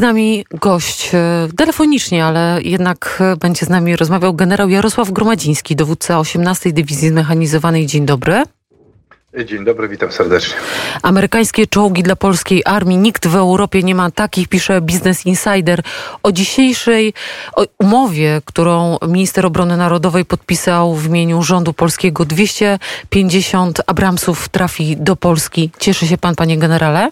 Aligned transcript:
Z 0.00 0.02
nami 0.02 0.44
gość 0.50 1.10
e, 1.14 1.48
telefonicznie, 1.56 2.24
ale 2.24 2.58
jednak 2.62 3.18
e, 3.20 3.36
będzie 3.36 3.66
z 3.66 3.68
nami 3.68 3.96
rozmawiał 3.96 4.34
generał 4.34 4.68
Jarosław 4.68 5.10
Gromadziński, 5.10 5.76
dowódca 5.76 6.18
18 6.18 6.72
Dywizji 6.72 7.08
Zmechanizowanej. 7.08 7.86
Dzień 7.86 8.06
dobry. 8.06 8.42
Dzień 9.44 9.64
dobry, 9.64 9.88
witam 9.88 10.12
serdecznie. 10.12 10.54
Amerykańskie 11.02 11.66
czołgi 11.66 12.02
dla 12.02 12.16
polskiej 12.16 12.62
armii. 12.64 12.98
Nikt 12.98 13.26
w 13.26 13.36
Europie 13.36 13.82
nie 13.82 13.94
ma 13.94 14.10
takich, 14.10 14.48
pisze 14.48 14.80
Business 14.80 15.26
Insider. 15.26 15.82
O 16.22 16.32
dzisiejszej 16.32 17.14
umowie, 17.78 18.40
którą 18.44 18.96
minister 19.08 19.46
obrony 19.46 19.76
narodowej 19.76 20.24
podpisał 20.24 20.94
w 20.94 21.06
imieniu 21.06 21.42
rządu 21.42 21.72
polskiego, 21.72 22.24
250 22.24 23.80
Abramsów 23.86 24.48
trafi 24.48 24.96
do 24.96 25.16
Polski. 25.16 25.70
Cieszy 25.78 26.06
się 26.06 26.18
pan, 26.18 26.34
panie 26.34 26.58
generale? 26.58 27.10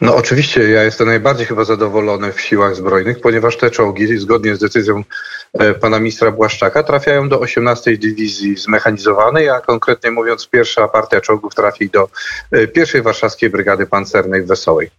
No 0.00 0.16
oczywiście, 0.16 0.70
ja 0.70 0.82
jestem 0.82 1.06
najbardziej 1.06 1.46
chyba 1.46 1.64
zadowolony 1.64 2.32
w 2.32 2.40
siłach 2.40 2.76
zbrojnych, 2.76 3.20
ponieważ 3.20 3.56
te 3.56 3.70
czołgi, 3.70 4.18
zgodnie 4.18 4.56
z 4.56 4.58
decyzją 4.58 5.04
e, 5.52 5.74
pana 5.74 5.98
ministra 5.98 6.30
Błaszczaka, 6.30 6.82
trafiają 6.82 7.28
do 7.28 7.40
18 7.40 7.98
Dywizji 7.98 8.56
Zmechanizowanej, 8.56 9.48
a 9.48 9.60
konkretnie 9.60 10.10
mówiąc 10.10 10.48
pierwsza 10.48 10.88
partia 10.88 11.20
czołgów 11.20 11.54
trafi 11.54 11.90
do 11.90 12.08
e, 12.50 12.66
pierwszej 12.66 13.02
Warszawskiej 13.02 13.50
Brygady 13.50 13.86
Pancernej 13.86 14.42
w 14.42 14.46
Wesołej. 14.46 14.90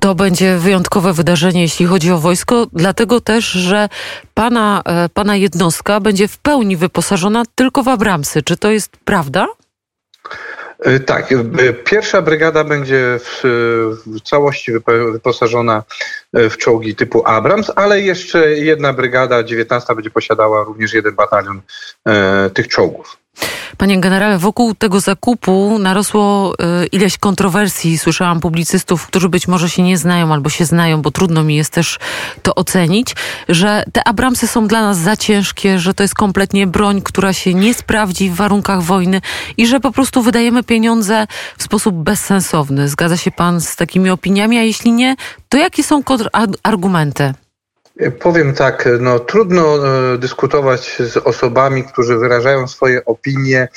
To 0.00 0.14
będzie 0.14 0.56
wyjątkowe 0.56 1.12
wydarzenie, 1.12 1.62
jeśli 1.62 1.86
chodzi 1.86 2.12
o 2.12 2.18
wojsko, 2.18 2.66
dlatego 2.72 3.20
też, 3.20 3.44
że 3.44 3.88
pana, 4.34 4.82
e, 4.84 5.08
pana 5.08 5.36
jednostka 5.36 6.00
będzie 6.00 6.28
w 6.28 6.38
pełni 6.38 6.76
wyposażona 6.76 7.42
tylko 7.54 7.82
w 7.82 7.88
Abramsy. 7.88 8.42
Czy 8.42 8.56
to 8.56 8.70
jest 8.70 8.90
prawda? 9.04 9.46
Y, 10.86 11.00
tak, 11.00 11.32
y, 11.32 11.72
pierwsza 11.84 12.22
brygada 12.22 12.64
będzie 12.64 13.18
w, 13.18 13.40
w, 14.06 14.20
całości 14.20 14.72
wyposażona 15.12 15.82
y, 16.38 16.50
w 16.50 16.56
czołgi 16.56 16.96
typu 16.96 17.22
Abrams, 17.26 17.72
ale 17.76 18.00
jeszcze 18.00 18.50
jedna 18.50 18.92
brygada, 18.92 19.42
19, 19.42 19.94
będzie 19.94 20.10
posiadała 20.10 20.64
również 20.64 20.94
jeden 20.94 21.14
batalion 21.14 21.60
e, 22.06 22.50
tych 22.50 22.68
czołgów. 22.68 23.19
Panie 23.80 24.00
generale, 24.00 24.38
wokół 24.38 24.74
tego 24.74 25.00
zakupu 25.00 25.78
narosło 25.78 26.54
y, 26.82 26.86
ileś 26.86 27.18
kontrowersji. 27.18 27.98
Słyszałam 27.98 28.40
publicystów, 28.40 29.06
którzy 29.06 29.28
być 29.28 29.48
może 29.48 29.70
się 29.70 29.82
nie 29.82 29.98
znają 29.98 30.32
albo 30.32 30.50
się 30.50 30.64
znają, 30.64 31.02
bo 31.02 31.10
trudno 31.10 31.42
mi 31.42 31.56
jest 31.56 31.72
też 31.72 31.98
to 32.42 32.54
ocenić, 32.54 33.16
że 33.48 33.84
te 33.92 34.08
Abramsy 34.08 34.46
są 34.46 34.66
dla 34.66 34.82
nas 34.82 34.98
za 34.98 35.16
ciężkie, 35.16 35.78
że 35.78 35.94
to 35.94 36.02
jest 36.02 36.14
kompletnie 36.14 36.66
broń, 36.66 37.02
która 37.02 37.32
się 37.32 37.54
nie 37.54 37.74
sprawdzi 37.74 38.30
w 38.30 38.34
warunkach 38.34 38.82
wojny 38.82 39.20
i 39.56 39.66
że 39.66 39.80
po 39.80 39.92
prostu 39.92 40.22
wydajemy 40.22 40.62
pieniądze 40.62 41.26
w 41.58 41.62
sposób 41.62 41.94
bezsensowny. 41.94 42.88
Zgadza 42.88 43.16
się 43.16 43.30
pan 43.30 43.60
z 43.60 43.76
takimi 43.76 44.10
opiniami, 44.10 44.58
a 44.58 44.62
jeśli 44.62 44.92
nie, 44.92 45.16
to 45.48 45.58
jakie 45.58 45.82
są 45.82 46.02
kontrargumenty? 46.02 47.34
Powiem 48.20 48.54
tak, 48.54 48.88
no 49.00 49.18
trudno 49.18 49.88
e, 50.14 50.18
dyskutować 50.18 50.96
z 50.98 51.16
osobami, 51.16 51.84
którzy 51.84 52.16
wyrażają 52.16 52.68
swoje 52.68 53.04
opinie. 53.04 53.68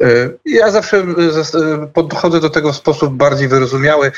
E, 0.00 0.06
ja 0.44 0.70
zawsze 0.70 0.96
e, 0.96 1.86
podchodzę 1.94 2.40
do 2.40 2.50
tego 2.50 2.72
w 2.72 2.76
sposób 2.76 3.14
bardziej 3.14 3.48
wyrozumiały. 3.48 4.12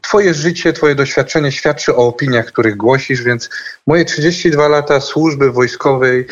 Twoje 0.00 0.34
życie, 0.34 0.72
twoje 0.72 0.94
doświadczenie 0.94 1.52
świadczy 1.52 1.96
o 1.96 2.06
opiniach, 2.06 2.46
których 2.46 2.76
głosisz, 2.76 3.22
więc 3.22 3.50
moje 3.86 4.04
32 4.04 4.68
lata 4.68 5.00
służby 5.00 5.52
wojskowej 5.52 6.26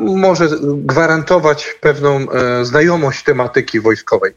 może 0.00 0.48
gwarantować 0.62 1.76
pewną 1.80 2.26
znajomość 2.62 3.24
tematyki 3.24 3.80
wojskowej. 3.80 4.32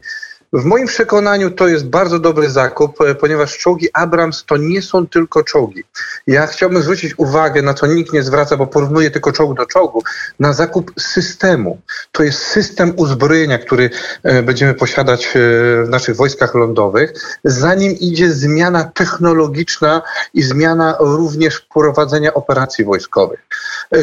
W 0.52 0.64
moim 0.64 0.86
przekonaniu 0.86 1.50
to 1.50 1.68
jest 1.68 1.86
bardzo 1.86 2.18
dobry 2.18 2.50
zakup, 2.50 3.00
e, 3.00 3.14
ponieważ 3.14 3.58
czołgi 3.58 3.88
Abrams 3.92 4.44
to 4.44 4.56
nie 4.56 4.82
są 4.82 5.06
tylko 5.06 5.44
czołgi. 5.44 5.84
Ja 6.26 6.46
chciałbym 6.46 6.82
zwrócić 6.82 7.14
uwagę 7.18 7.62
na 7.62 7.74
co 7.74 7.86
nikt 7.86 8.12
nie 8.12 8.22
zwraca, 8.22 8.56
bo 8.56 8.66
porównuję 8.66 9.10
tylko 9.10 9.32
czołg 9.32 9.56
do 9.56 9.66
czołgu, 9.66 10.02
na 10.40 10.52
zakup 10.52 10.92
systemu. 10.98 11.80
To 12.12 12.22
jest 12.22 12.38
system 12.38 12.92
uzbrojenia, 12.96 13.58
który 13.58 13.90
e, 14.22 14.42
będziemy 14.42 14.74
posiadać 14.74 15.26
e, 15.26 15.30
w 15.84 15.88
naszych 15.88 16.16
wojskach 16.16 16.54
lądowych, 16.54 17.12
zanim 17.44 17.92
idzie 17.92 18.32
zmiana 18.32 18.84
technologiczna 18.84 20.02
i 20.34 20.42
zmiana 20.42 20.96
również 21.00 21.60
prowadzenia 21.60 22.34
operacji 22.34 22.84
wojskowych. 22.84 23.40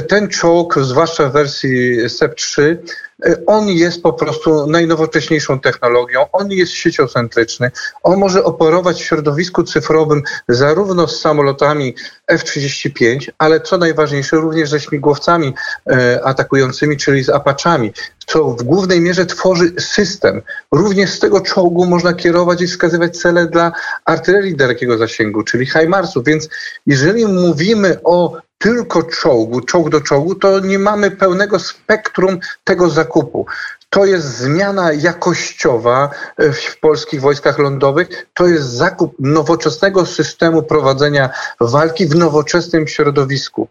Ten 0.10 0.28
czołg, 0.28 0.80
zwłaszcza 0.82 1.30
w 1.30 1.34
wersji 1.34 1.98
SEP-3, 2.10 2.78
E, 3.17 3.17
on 3.46 3.68
jest 3.68 4.04
po 4.04 4.14
prostu 4.14 4.68
najnowocześniejszą 4.68 5.60
technologią, 5.60 6.26
on 6.32 6.52
jest 6.52 6.72
sieciocentryczny, 6.72 7.72
on 8.04 8.20
może 8.20 8.44
operować 8.44 9.02
w 9.02 9.06
środowisku 9.06 9.64
cyfrowym 9.64 10.24
zarówno 10.48 11.08
z 11.08 11.22
samolotami 11.22 11.96
F-35, 12.28 13.32
ale 13.38 13.62
co 13.62 13.78
najważniejsze 13.78 14.38
również 14.38 14.70
ze 14.70 14.80
śmigłowcami 14.80 15.54
e, 15.92 16.24
atakującymi, 16.24 16.98
czyli 16.98 17.24
z 17.24 17.30
Apaczami, 17.30 17.94
co 18.26 18.44
w 18.44 18.64
głównej 18.64 19.02
mierze 19.02 19.26
tworzy 19.26 19.74
system. 19.80 20.42
Również 20.72 21.10
z 21.10 21.20
tego 21.20 21.42
czołgu 21.42 21.86
można 21.86 22.14
kierować 22.14 22.62
i 22.62 22.68
wskazywać 22.68 23.18
cele 23.18 23.48
dla 23.48 23.72
artylerii 24.06 24.56
dalekiego 24.56 24.98
zasięgu, 24.98 25.44
czyli 25.44 25.66
HIMARS-ów. 25.66 26.26
Więc 26.26 26.50
jeżeli 26.86 27.26
mówimy 27.26 27.98
o 28.04 28.38
tylko 28.58 29.04
czołgu, 29.04 29.62
czołg 29.62 29.90
do 29.90 30.02
czołgu, 30.02 30.36
to 30.36 30.60
nie 30.60 30.80
mamy 30.80 31.12
pełnego 31.12 31.60
spektrum 31.60 32.40
tego 32.64 32.90
zakupu. 32.90 33.46
To 33.90 34.06
jest 34.06 34.38
zmiana 34.38 34.94
jakościowa 34.94 36.10
e, 36.38 36.54
w 36.54 36.80
polskich 36.80 37.22
wojskach 37.22 37.60
lądowych. 37.60 38.28
To 38.34 38.48
jest 38.48 38.66
zakup 38.66 39.16
nowoczesnego 39.20 40.06
systemu 40.06 40.64
prowadzenia 40.64 41.30
walki 41.60 42.08
w 42.08 42.16
nowoczesnym 42.16 42.88
środowisku. 42.88 43.70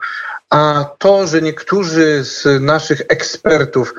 A 0.50 0.84
to, 0.98 1.26
że 1.26 1.42
niektórzy 1.42 2.24
z 2.24 2.62
naszych 2.62 3.02
ekspertów 3.08 3.94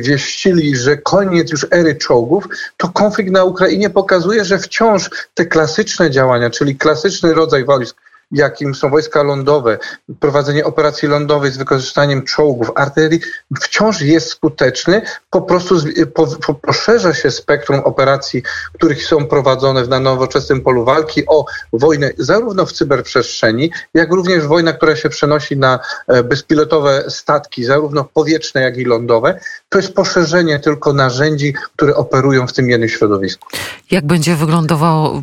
wieścili, 0.00 0.76
że 0.76 0.96
koniec 0.96 1.50
już 1.50 1.66
ery 1.70 1.94
czołgów, 1.94 2.44
to 2.76 2.88
konflikt 2.88 3.30
na 3.30 3.44
Ukrainie 3.44 3.90
pokazuje, 3.90 4.44
że 4.44 4.58
wciąż 4.58 5.10
te 5.34 5.46
klasyczne 5.46 6.10
działania, 6.10 6.50
czyli 6.50 6.76
klasyczny 6.76 7.34
rodzaj 7.34 7.64
wojsk, 7.64 7.96
jakim 8.32 8.74
są 8.74 8.90
wojska 8.90 9.22
lądowe, 9.22 9.78
prowadzenie 10.20 10.64
operacji 10.64 11.08
lądowej 11.08 11.50
z 11.50 11.56
wykorzystaniem 11.56 12.22
czołgów, 12.22 12.70
artylerii, 12.74 13.20
wciąż 13.60 14.00
jest 14.00 14.28
skuteczny. 14.28 15.02
Po 15.30 15.42
prostu 15.42 15.74
po, 16.14 16.26
po, 16.26 16.54
poszerza 16.54 17.14
się 17.14 17.30
spektrum 17.30 17.80
operacji, 17.80 18.42
których 18.72 19.04
są 19.04 19.26
prowadzone 19.26 19.86
na 19.86 20.00
nowoczesnym 20.00 20.60
polu 20.60 20.84
walki 20.84 21.26
o 21.26 21.44
wojnę 21.72 22.10
zarówno 22.18 22.66
w 22.66 22.72
cyberprzestrzeni, 22.72 23.70
jak 23.94 24.12
również 24.12 24.46
wojna, 24.46 24.72
która 24.72 24.96
się 24.96 25.08
przenosi 25.08 25.56
na 25.56 25.78
e, 26.08 26.22
bezpilotowe 26.22 27.04
statki, 27.08 27.64
zarówno 27.64 28.04
powietrzne, 28.04 28.60
jak 28.60 28.76
i 28.76 28.84
lądowe. 28.84 29.40
To 29.68 29.78
jest 29.78 29.94
poszerzenie 29.94 30.58
tylko 30.58 30.92
narzędzi, 30.92 31.54
które 31.76 31.96
operują 31.96 32.46
w 32.46 32.52
tym 32.52 32.70
jednym 32.70 32.88
środowisku. 32.88 33.48
Jak 33.90 34.06
będzie 34.06 34.36
wyglądało, 34.36 35.22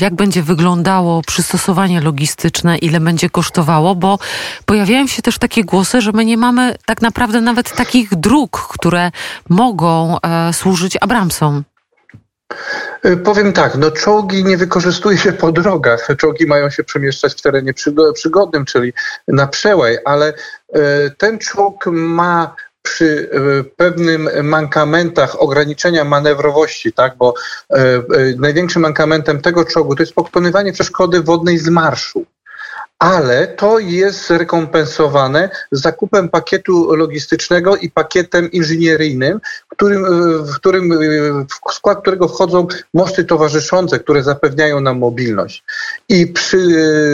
jak 0.00 0.14
będzie 0.14 0.42
wyglądało 0.42 1.22
przystosowanie 1.22 2.00
logistyczne 2.00 2.35
logistyczne, 2.36 2.78
ile 2.78 3.00
będzie 3.00 3.30
kosztowało, 3.30 3.94
bo 3.94 4.18
pojawiają 4.66 5.06
się 5.06 5.22
też 5.22 5.38
takie 5.38 5.64
głosy, 5.64 6.00
że 6.00 6.12
my 6.12 6.24
nie 6.24 6.36
mamy 6.36 6.74
tak 6.86 7.02
naprawdę 7.02 7.40
nawet 7.40 7.76
takich 7.76 8.14
dróg, 8.14 8.68
które 8.68 9.10
mogą 9.48 10.16
e, 10.20 10.52
służyć 10.52 10.98
Abramsom. 11.00 11.64
E, 13.02 13.16
powiem 13.16 13.52
tak, 13.52 13.76
no 13.76 13.90
czołgi 13.90 14.44
nie 14.44 14.56
wykorzystuje 14.56 15.18
się 15.18 15.32
po 15.32 15.52
drogach. 15.52 16.08
Czołgi 16.18 16.46
mają 16.46 16.70
się 16.70 16.84
przemieszczać 16.84 17.32
w 17.32 17.42
terenie 17.42 17.74
przygodnym, 18.14 18.64
czyli 18.64 18.92
na 19.28 19.46
przełaj, 19.46 19.98
ale 20.04 20.32
e, 20.72 21.10
ten 21.10 21.38
czołg 21.38 21.86
ma 21.86 22.56
przy 22.86 23.30
e, 23.32 23.64
pewnym 23.64 24.28
mankamentach 24.42 25.42
ograniczenia 25.42 26.04
manewrowości, 26.04 26.92
tak, 26.92 27.16
bo 27.16 27.34
największym 28.38 28.82
mankamentem 28.82 29.40
tego 29.42 29.64
czołgu 29.64 29.94
to 29.96 30.02
jest 30.02 30.14
pokonywanie 30.14 30.72
przeszkody 30.72 31.22
wodnej 31.22 31.58
z 31.58 31.68
marszu 31.68 32.26
ale 32.98 33.46
to 33.46 33.78
jest 33.78 34.30
rekompensowane 34.30 35.50
zakupem 35.72 36.28
pakietu 36.28 36.94
logistycznego 36.94 37.76
i 37.76 37.90
pakietem 37.90 38.52
inżynieryjnym, 38.52 39.40
którym, 39.68 40.04
w, 40.44 40.54
którym, 40.54 40.90
w 41.46 41.74
skład 41.74 42.00
którego 42.00 42.28
wchodzą 42.28 42.66
mosty 42.94 43.24
towarzyszące, 43.24 43.98
które 43.98 44.22
zapewniają 44.22 44.80
nam 44.80 44.98
mobilność. 44.98 45.64
I 46.08 46.26
przy 46.26 46.58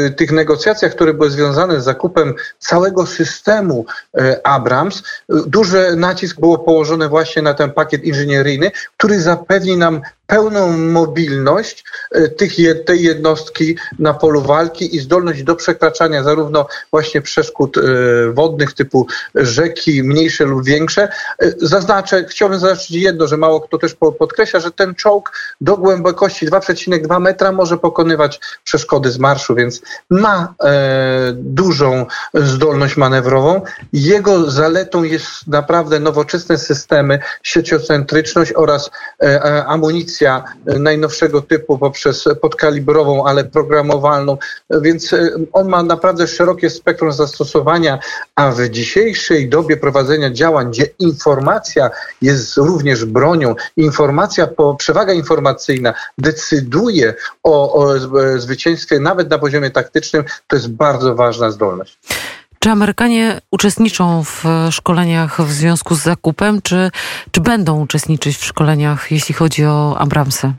e, 0.06 0.10
tych 0.10 0.32
negocjacjach, 0.32 0.92
które 0.92 1.14
były 1.14 1.30
związane 1.30 1.80
z 1.80 1.84
zakupem 1.84 2.34
całego 2.58 3.06
systemu 3.06 3.86
e, 4.18 4.46
Abrams, 4.46 5.02
duży 5.28 5.96
nacisk 5.96 6.40
było 6.40 6.58
położony 6.58 7.08
właśnie 7.08 7.42
na 7.42 7.54
ten 7.54 7.72
pakiet 7.72 8.04
inżynieryjny, 8.04 8.70
który 8.96 9.20
zapewni 9.20 9.76
nam 9.76 10.00
pełną 10.26 10.78
mobilność 10.78 11.84
e, 12.10 12.28
tych, 12.28 12.52
tej 12.86 13.02
jednostki 13.02 13.76
na 13.98 14.14
polu 14.14 14.42
walki 14.42 14.96
i 14.96 15.00
zdolność 15.00 15.42
do 15.42 15.56
przekraczania 15.56 16.22
zarówno 16.22 16.66
właśnie 16.90 17.22
przeszkód 17.22 17.78
e, 17.78 17.82
wodnych 18.32 18.72
typu 18.72 19.06
rzeki, 19.34 20.02
mniejsze 20.02 20.44
lub 20.44 20.64
większe. 20.64 21.02
E, 21.02 21.52
zaznaczę, 21.56 22.24
chciałbym 22.28 22.58
zaznaczyć 22.58 22.90
jedno, 22.90 23.26
że 23.26 23.36
mało 23.36 23.60
kto 23.60 23.78
też 23.78 23.94
podkreśla, 24.18 24.60
że 24.60 24.70
ten 24.70 24.94
czołg 24.94 25.32
do 25.60 25.76
głębokości 25.76 26.48
2,2 26.48 27.20
metra 27.20 27.52
może 27.52 27.78
pokonywać 27.78 28.40
przeszkody 28.64 29.10
z 29.10 29.18
marszu, 29.18 29.54
więc 29.54 29.82
ma 30.10 30.54
dużą 31.34 32.06
zdolność 32.34 32.96
manewrową. 32.96 33.60
Jego 33.92 34.50
zaletą 34.50 35.02
jest 35.02 35.26
naprawdę 35.46 36.00
nowoczesne 36.00 36.58
systemy, 36.58 37.18
sieciocentryczność 37.42 38.52
oraz 38.52 38.90
e, 39.22 39.66
amunicja 40.26 40.44
najnowszego 40.80 41.42
typu 41.42 41.78
poprzez 41.78 42.24
podkalibrową, 42.40 43.24
ale 43.26 43.44
programowalną, 43.44 44.38
więc 44.70 45.12
e, 45.12 45.30
on 45.52 45.68
ma 45.68 45.82
naprawdę 45.82 46.26
szerokie 46.26 46.70
spektrum 46.70 47.12
zastosowania, 47.12 47.98
a 48.36 48.50
w 48.50 48.68
dzisiejszej 48.68 49.48
dobie 49.48 49.76
prowadzenia 49.76 50.30
działań, 50.30 50.70
gdzie 50.70 50.86
informacja 50.98 51.90
jest 52.22 52.56
również 52.56 53.04
bronią, 53.04 53.54
informacja, 53.76 54.48
przewaga 54.78 55.12
informacyjna 55.12 55.94
decyduje 56.18 57.14
o, 57.42 57.72
o 57.72 57.98
zwycięstwie 58.36 59.00
nawet 59.00 59.30
na 59.30 59.38
poziomie 59.38 59.70
taktycznym, 59.70 60.24
to 60.46 60.56
jest 60.56 60.68
bardzo 60.68 61.14
ważna 61.14 61.50
zdolność. 61.50 61.98
Czy 62.62 62.70
Amerykanie 62.70 63.40
uczestniczą 63.50 64.24
w 64.24 64.44
szkoleniach 64.70 65.40
w 65.40 65.52
związku 65.52 65.94
z 65.94 66.02
zakupem, 66.02 66.62
czy, 66.62 66.90
czy 67.30 67.40
będą 67.40 67.80
uczestniczyć 67.80 68.36
w 68.36 68.44
szkoleniach, 68.44 69.10
jeśli 69.10 69.34
chodzi 69.34 69.64
o 69.64 69.98
Abramsy? 69.98 70.52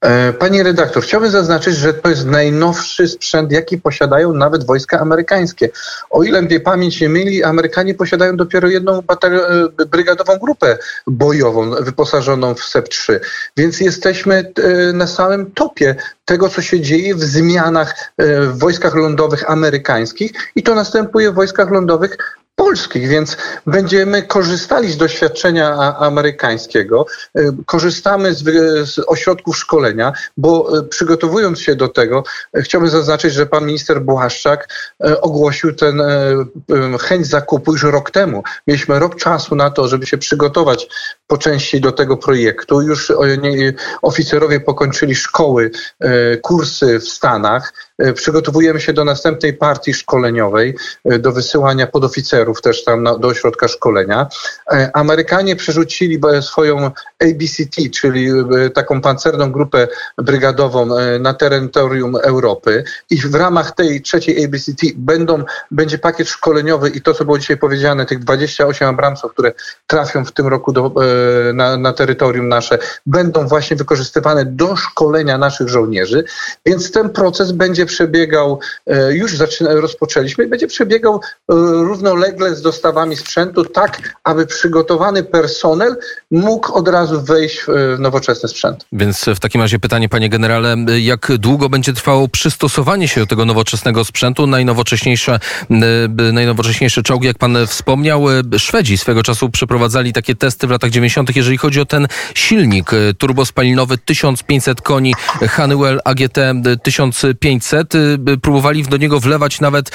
E, 0.00 0.32
Pani 0.32 0.62
redaktor, 0.62 1.02
chciałbym 1.02 1.30
zaznaczyć, 1.30 1.76
że 1.76 1.94
to 1.94 2.08
jest 2.08 2.26
najnowszy 2.26 3.08
sprzęt, 3.08 3.52
jaki 3.52 3.78
posiadają 3.78 4.32
nawet 4.32 4.66
wojska 4.66 5.00
amerykańskie. 5.00 5.68
O 6.10 6.22
ile 6.22 6.42
mnie 6.42 6.60
pamięć 6.60 7.00
nie 7.00 7.08
myli, 7.08 7.44
Amerykanie 7.44 7.94
posiadają 7.94 8.36
dopiero 8.36 8.68
jedną 8.68 8.98
e, 8.98 9.86
brygadową 9.86 10.38
grupę 10.38 10.78
bojową 11.06 11.70
wyposażoną 11.70 12.54
w 12.54 12.60
SEP-3. 12.60 13.20
Więc 13.56 13.80
jesteśmy 13.80 14.52
e, 14.56 14.92
na 14.92 15.06
samym 15.06 15.50
topie 15.50 15.96
tego, 16.24 16.48
co 16.48 16.62
się 16.62 16.80
dzieje 16.80 17.14
w 17.14 17.22
zmianach 17.22 18.12
w 18.18 18.58
wojskach 18.58 18.94
lądowych 18.94 19.50
amerykańskich 19.50 20.32
i 20.56 20.62
to 20.62 20.74
następuje 20.74 21.30
w 21.30 21.34
wojskach 21.34 21.70
lądowych 21.70 22.38
polskich, 22.58 23.08
więc 23.08 23.36
będziemy 23.66 24.22
korzystali 24.22 24.92
z 24.92 24.96
doświadczenia 24.96 25.96
amerykańskiego, 25.98 27.06
e, 27.34 27.52
korzystamy 27.66 28.34
z, 28.34 28.44
z, 28.90 28.98
ośrodków 29.06 29.56
szkolenia, 29.56 30.12
bo 30.36 30.78
e, 30.78 30.82
przygotowując 30.82 31.60
się 31.60 31.74
do 31.76 31.88
tego, 31.88 32.24
e, 32.56 32.62
chciałbym 32.62 32.90
zaznaczyć, 32.90 33.34
że 33.34 33.46
pan 33.46 33.66
minister 33.66 34.00
Błaszczak 34.00 34.68
ogłosił 35.20 35.74
ten 35.74 36.02
chęć 37.00 37.26
zakupu 37.26 37.72
już 37.72 37.82
rok 37.82 38.10
temu. 38.10 38.42
Mieliśmy 38.66 38.98
rok 38.98 39.16
czasu 39.16 39.54
na 39.54 39.70
to, 39.70 39.88
żeby 39.88 40.06
się 40.06 40.18
przygotować 40.18 40.88
po 41.26 41.38
części 41.38 41.80
do 41.80 41.92
tego 41.92 42.16
projektu. 42.16 42.82
Już 42.82 43.12
oficerowie 44.02 44.60
pokończyli 44.60 45.14
szkoły, 45.14 45.70
kursy 46.42 46.98
w 46.98 47.08
Stanach. 47.08 47.72
Przygotowujemy 48.14 48.80
się 48.80 48.92
do 48.92 49.04
następnej 49.04 49.54
partii 49.54 49.94
szkoleniowej, 49.94 50.74
do 51.04 51.32
wysyłania 51.32 51.86
podoficerów 51.86 52.62
też 52.62 52.84
tam 52.84 53.02
na, 53.02 53.18
do 53.18 53.28
ośrodka 53.28 53.68
szkolenia. 53.68 54.26
E, 54.72 54.90
Amerykanie 54.94 55.56
przerzucili 55.56 56.20
swoją 56.40 56.90
ABCT, 57.18 57.90
czyli 57.94 58.30
e, 58.30 58.70
taką 58.70 59.00
pancerną 59.00 59.52
grupę 59.52 59.88
brygadową 60.18 60.96
e, 60.96 61.18
na 61.18 61.34
terytorium 61.34 62.16
Europy 62.16 62.84
i 63.10 63.16
w 63.16 63.34
ramach 63.34 63.74
tej 63.74 64.02
trzeciej 64.02 64.44
ABCT 64.44 64.82
będą, 64.96 65.44
będzie 65.70 65.98
pakiet 65.98 66.28
szkoleniowy 66.28 66.88
i 66.88 67.00
to, 67.00 67.14
co 67.14 67.24
było 67.24 67.38
dzisiaj 67.38 67.56
powiedziane, 67.56 68.06
tych 68.06 68.18
28 68.18 68.88
Abramsów, 68.88 69.32
które 69.32 69.52
trafią 69.86 70.24
w 70.24 70.32
tym 70.32 70.46
roku 70.46 70.72
do, 70.72 70.94
na, 71.54 71.76
na 71.76 71.92
terytorium 71.92 72.48
nasze, 72.48 72.78
będą 73.06 73.48
właśnie 73.48 73.76
wykorzystywane 73.76 74.44
do 74.44 74.76
szkolenia 74.76 75.38
naszych 75.38 75.68
żołnierzy, 75.68 76.24
więc 76.66 76.92
ten 76.92 77.10
proces 77.10 77.52
będzie 77.52 77.86
przebiegał, 77.88 78.60
już 79.10 79.36
zaczyna, 79.36 79.74
rozpoczęliśmy 79.74 80.46
będzie 80.46 80.66
przebiegał 80.66 81.20
równolegle 81.48 82.54
z 82.54 82.62
dostawami 82.62 83.16
sprzętu, 83.16 83.64
tak 83.64 84.14
aby 84.24 84.46
przygotowany 84.46 85.22
personel 85.22 85.96
mógł 86.30 86.72
od 86.72 86.88
razu 86.88 87.22
wejść 87.22 87.60
w 87.68 87.96
nowoczesny 87.98 88.48
sprzęt. 88.48 88.84
Więc 88.92 89.24
w 89.24 89.40
takim 89.40 89.60
razie 89.60 89.78
pytanie, 89.78 90.08
panie 90.08 90.28
generale, 90.28 90.76
jak 91.00 91.36
długo 91.38 91.68
będzie 91.68 91.92
trwało 91.92 92.28
przystosowanie 92.28 93.08
się 93.08 93.20
do 93.20 93.26
tego 93.26 93.44
nowoczesnego 93.44 94.04
sprzętu? 94.04 94.46
Najnowocześniejsze, 94.46 95.40
najnowocześniejsze 96.32 97.02
czołgi, 97.02 97.26
jak 97.26 97.38
pan 97.38 97.66
wspomniał, 97.66 98.24
Szwedzi 98.58 98.98
swego 98.98 99.22
czasu 99.22 99.50
przeprowadzali 99.50 100.12
takie 100.12 100.34
testy 100.34 100.66
w 100.66 100.70
latach 100.70 100.90
90., 100.90 101.36
jeżeli 101.36 101.58
chodzi 101.58 101.80
o 101.80 101.86
ten 101.86 102.08
silnik 102.34 102.90
turbospalinowy 103.18 103.98
1500 103.98 104.82
koni 104.82 105.14
Honeywell 105.50 106.00
AGT 106.04 106.38
1500. 106.82 107.77
Próbowali 108.42 108.82
do 108.82 108.96
niego 108.96 109.20
wlewać 109.20 109.60
nawet, 109.60 109.90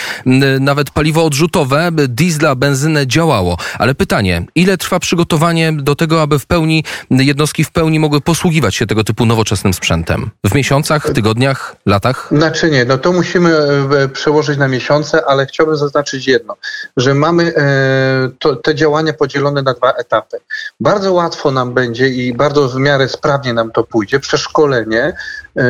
nawet 0.59 0.89
paliwo 0.89 1.25
odrzutowe, 1.25 1.89
diesla, 1.91 2.55
benzynę 2.55 3.07
działało. 3.07 3.57
Ale 3.79 3.95
pytanie, 3.95 4.45
ile 4.55 4.77
trwa 4.77 4.99
przygotowanie 4.99 5.73
do 5.73 5.95
tego, 5.95 6.21
aby 6.21 6.39
w 6.39 6.45
pełni 6.45 6.83
jednostki 7.11 7.63
w 7.63 7.71
pełni 7.71 7.99
mogły 7.99 8.21
posługiwać 8.21 8.75
się 8.75 8.87
tego 8.87 9.03
typu 9.03 9.25
nowoczesnym 9.25 9.73
sprzętem? 9.73 10.29
W 10.45 10.55
miesiącach, 10.55 11.09
tygodniach, 11.09 11.75
latach? 11.85 12.27
Znaczy 12.31 12.71
nie, 12.71 12.85
no 12.85 12.97
to 12.97 13.11
musimy 13.11 13.57
e, 13.57 14.09
przełożyć 14.09 14.57
na 14.57 14.67
miesiące, 14.67 15.25
ale 15.25 15.45
chciałbym 15.45 15.77
zaznaczyć 15.77 16.27
jedno, 16.27 16.55
że 16.97 17.13
mamy 17.13 17.55
e, 17.55 18.29
to, 18.39 18.55
te 18.55 18.75
działania 18.75 19.13
podzielone 19.13 19.61
na 19.61 19.73
dwa 19.73 19.91
etapy. 19.91 20.37
Bardzo 20.79 21.13
łatwo 21.13 21.51
nam 21.51 21.73
będzie 21.73 22.07
i 22.07 22.33
bardzo 22.33 22.69
w 22.69 22.75
miarę 22.75 23.09
sprawnie 23.09 23.53
nam 23.53 23.71
to 23.71 23.83
pójdzie 23.83 24.19
przeszkolenie 24.19 25.03
e, 25.03 25.63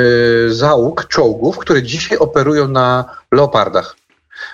załóg 0.49 1.07
czołgów, 1.07 1.57
które 1.57 1.83
dzisiaj 2.03 2.17
operują 2.17 2.67
na 2.67 3.05
leopardach 3.31 3.95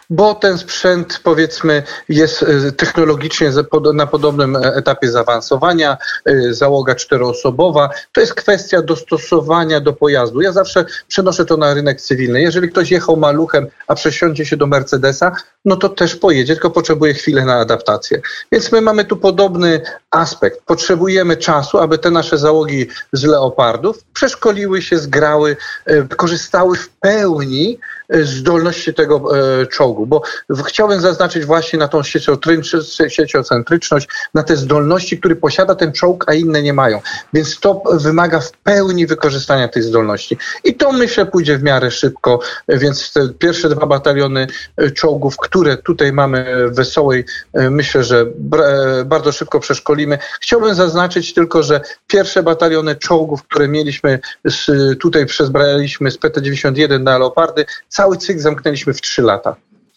bo 0.09 0.35
ten 0.35 0.57
sprzęt 0.57 1.19
powiedzmy 1.23 1.83
jest 2.09 2.43
e, 2.43 2.71
technologicznie 2.71 3.51
na 3.93 4.07
podobnym 4.07 4.55
e, 4.55 4.59
etapie 4.75 5.11
zaawansowania, 5.11 5.97
e, 6.25 6.53
załoga 6.53 6.95
czteroosobowa. 6.95 7.89
To 8.11 8.21
jest 8.21 8.33
kwestia 8.33 8.81
dostosowania 8.81 9.79
do 9.79 9.93
pojazdu. 9.93 10.41
Ja 10.41 10.51
zawsze 10.51 10.85
przenoszę 11.07 11.45
to 11.45 11.57
na 11.57 11.73
rynek 11.73 12.01
cywilny. 12.01 12.41
Jeżeli 12.41 12.69
ktoś 12.69 12.91
jechał 12.91 13.17
maluchem, 13.17 13.67
a 13.87 13.95
przesiądzie 13.95 14.45
się 14.45 14.57
do 14.57 14.67
Mercedesa, 14.67 15.31
no 15.65 15.75
to 15.75 15.89
też 15.89 16.15
pojedzie, 16.15 16.53
tylko 16.53 16.69
potrzebuje 16.69 17.13
chwilę 17.13 17.45
na 17.45 17.55
adaptację. 17.55 18.21
Więc 18.51 18.71
my 18.71 18.81
mamy 18.81 19.05
tu 19.05 19.17
podobny 19.17 19.81
aspekt. 20.11 20.61
Potrzebujemy 20.65 21.37
czasu, 21.37 21.77
aby 21.77 21.97
te 21.97 22.11
nasze 22.11 22.37
załogi 22.37 22.87
z 23.13 23.23
leopardów 23.23 24.03
przeszkoliły 24.13 24.81
się, 24.81 24.97
zgrały, 24.97 25.57
korzystały 26.17 26.77
w 26.77 26.89
pełni 26.89 27.79
zdolności 28.09 28.93
tego 28.93 29.23
czołgu, 29.71 30.05
bo 30.05 30.21
chciałbym 30.65 31.01
zaznaczyć 31.01 31.45
właśnie 31.45 31.79
na 31.79 31.87
tą 31.87 32.01
sieciocentryczność, 33.07 34.07
na 34.33 34.43
te 34.43 34.57
zdolności, 34.57 35.19
które 35.19 35.35
posiada 35.35 35.75
ten 35.75 35.91
czołg, 35.91 36.25
a 36.27 36.33
inne 36.33 36.61
nie 36.61 36.73
mają. 36.73 37.01
Więc 37.33 37.59
to 37.59 37.81
wymaga 37.93 38.39
w 38.39 38.51
pełni 38.51 39.07
wykorzystania 39.07 39.67
tej 39.67 39.83
zdolności. 39.83 40.37
I 40.63 40.75
to 40.75 40.91
myślę 40.91 41.25
pójdzie 41.25 41.57
w 41.57 41.63
miarę 41.63 41.91
szybko, 41.91 42.39
więc 42.67 43.13
te 43.13 43.29
pierwsze 43.29 43.69
dwa 43.69 43.85
bataliony 43.85 44.47
e, 44.77 44.91
czołgów, 44.91 45.37
które 45.37 45.77
tutaj 45.77 46.13
mamy 46.13 46.69
w 46.69 46.75
Wesołej, 46.75 47.25
e, 47.53 47.69
myślę, 47.69 48.03
że 48.03 48.19
e, 48.21 49.05
bardzo 49.05 49.31
szybko 49.31 49.59
przeszkolimy. 49.59 50.17
Chciałbym 50.41 50.75
zaznaczyć 50.75 51.33
tylko, 51.33 51.63
że 51.63 51.81
pierwsze 52.07 52.43
bataliony 52.43 52.95
czołgów, 52.95 53.43
które 53.43 53.67
mieliśmy 53.67 54.19
tutaj 54.99 55.25
przezbraliśmy 55.25 56.11
z 56.11 56.17
PT-91 56.17 56.99
na 57.03 57.17
Leopardy, 57.17 57.65
cały 57.99 58.17
cykl 58.17 58.39
zamknęliśmy 58.39 58.93
w 58.93 59.01
trzy 59.01 59.21
lata. 59.21 59.55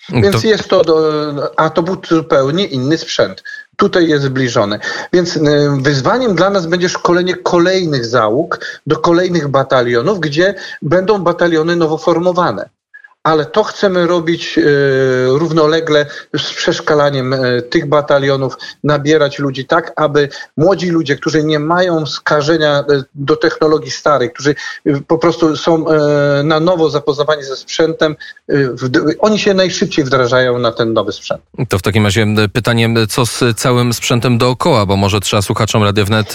Więc 0.09 0.43
to... 0.43 0.49
jest 0.49 0.69
to, 0.69 0.85
do, 0.85 1.59
a 1.59 1.71
to 1.71 1.83
był 1.83 1.97
zupełnie 2.09 2.67
inny 2.67 2.99
sprzęt. 2.99 3.43
Tutaj 3.77 4.09
jest 4.09 4.25
zbliżony. 4.25 4.79
Więc 5.13 5.37
y, 5.37 5.41
wyzwaniem 5.81 6.35
dla 6.35 6.51
nas 6.51 6.67
będzie 6.67 6.89
szkolenie 6.89 7.35
kolejnych 7.35 8.07
załóg 8.07 8.61
do 8.87 8.97
kolejnych 8.97 9.49
batalionów, 9.49 10.21
gdzie 10.21 10.55
będą 10.83 11.19
bataliony 11.19 11.77
nowo 11.77 11.99
formowane. 11.99 12.69
Ale 13.23 13.47
to 13.47 13.65
chcemy 13.65 14.07
robić 14.07 14.59
e, 14.59 14.63
równolegle 15.27 16.07
z 16.37 16.53
przeszkalaniem 16.53 17.33
e, 17.33 17.63
tych 17.63 17.89
batalionów, 17.89 18.57
nabierać 18.85 19.39
ludzi 19.39 19.65
tak, 19.65 19.93
aby 19.97 20.29
młodzi 20.57 20.91
ludzie, 20.91 21.17
którzy 21.17 21.45
nie 21.45 21.59
mają 21.59 22.07
skażenia 22.07 22.79
e, 22.79 22.85
do 23.15 23.37
technologii 23.37 23.91
starej, 23.91 24.31
którzy 24.31 24.55
po 25.07 25.19
prostu 25.19 25.57
są 25.57 25.85
na 26.45 26.61
nowo 26.61 26.91
zapoznawani 26.91 27.43
ze 27.43 27.57
sprzętem, 27.57 28.17
oni 29.19 29.39
się 29.39 29.55
najszybciej 29.55 30.05
wdrażają 30.05 30.59
na 30.59 30.73
ten 30.73 30.93
nowy 30.93 31.13
sprzęt. 31.13 31.43
To 31.69 31.79
w 31.79 31.83
takim 31.83 32.05
razie 32.05 32.27
pytanie, 32.53 32.95
co 33.09 33.27
z 33.27 33.41
całym 33.57 33.93
sprzętem 33.93 34.39
dookoła, 34.39 34.87
bo 34.87 34.97
może 34.97 35.21
trzeba 35.21 35.43
słuchaczom 35.43 35.83
Radia 35.83 36.05
Wnet 36.05 36.33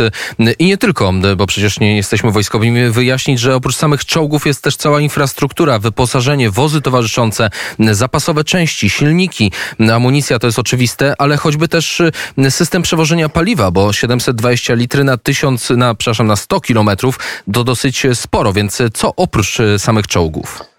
i 0.59 0.65
nie 0.65 0.77
tylko, 0.77 1.13
bo 1.37 1.47
przecież 1.47 1.79
nie 1.79 1.95
jesteśmy 1.95 2.31
wojskowymi, 2.31 2.89
wyjaśnić, 2.89 3.39
że 3.39 3.55
oprócz 3.55 3.75
samych 3.75 4.05
czołgów 4.05 4.45
jest 4.45 4.63
też 4.63 4.75
cała 4.75 5.01
infrastruktura, 5.01 5.79
wyposażenie, 5.79 6.51
wozy 6.51 6.76
towarzyszące, 6.81 7.49
zapasowe 7.91 8.43
części, 8.43 8.89
silniki, 8.89 9.51
amunicja 9.93 10.39
to 10.39 10.47
jest 10.47 10.59
oczywiste, 10.59 11.15
ale 11.17 11.37
choćby 11.37 11.67
też 11.67 12.01
system 12.49 12.81
przewożenia 12.81 13.29
paliwa, 13.29 13.71
bo 13.71 13.93
720 13.93 14.73
litry 14.73 15.03
na 15.03 15.17
1000, 15.17 15.69
na, 15.69 15.95
przepraszam, 15.95 16.27
na 16.27 16.35
100 16.35 16.61
kilometrów 16.61 17.19
to 17.53 17.63
dosyć 17.63 18.03
sporo, 18.13 18.53
więc 18.53 18.81
co 18.93 19.15
oprócz 19.15 19.57
samych 19.77 20.07
czołgów? 20.07 20.76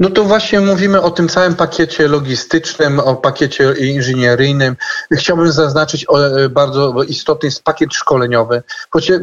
No 0.00 0.10
to 0.10 0.24
właśnie 0.24 0.60
mówimy 0.60 1.02
o 1.02 1.10
tym 1.10 1.28
całym 1.28 1.54
pakiecie 1.54 2.08
logistycznym, 2.08 3.00
o 3.00 3.16
pakiecie 3.16 3.72
inżynieryjnym. 3.72 4.76
Chciałbym 5.12 5.52
zaznaczyć 5.52 6.06
e, 6.44 6.48
bardzo 6.48 7.02
istotny 7.02 7.46
jest 7.46 7.62
pakiet 7.62 7.94
szkoleniowy, 7.94 8.62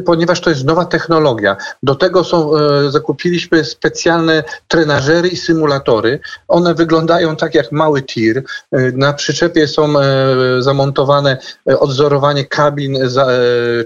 ponieważ 0.06 0.40
to 0.40 0.50
jest 0.50 0.64
nowa 0.64 0.84
technologia. 0.84 1.56
Do 1.82 1.94
tego 1.94 2.24
są, 2.24 2.56
e, 2.56 2.90
zakupiliśmy 2.90 3.64
specjalne 3.64 4.44
trenażery 4.68 5.28
i 5.28 5.36
symulatory. 5.36 6.20
One 6.48 6.74
wyglądają 6.74 7.36
tak 7.36 7.54
jak 7.54 7.72
mały 7.72 8.02
tir. 8.02 8.42
E, 8.72 8.92
na 8.92 9.12
przyczepie 9.12 9.68
są 9.68 9.94
zamontowane 10.58 11.38
odzorowanie 11.66 12.44
kabin 12.44 12.98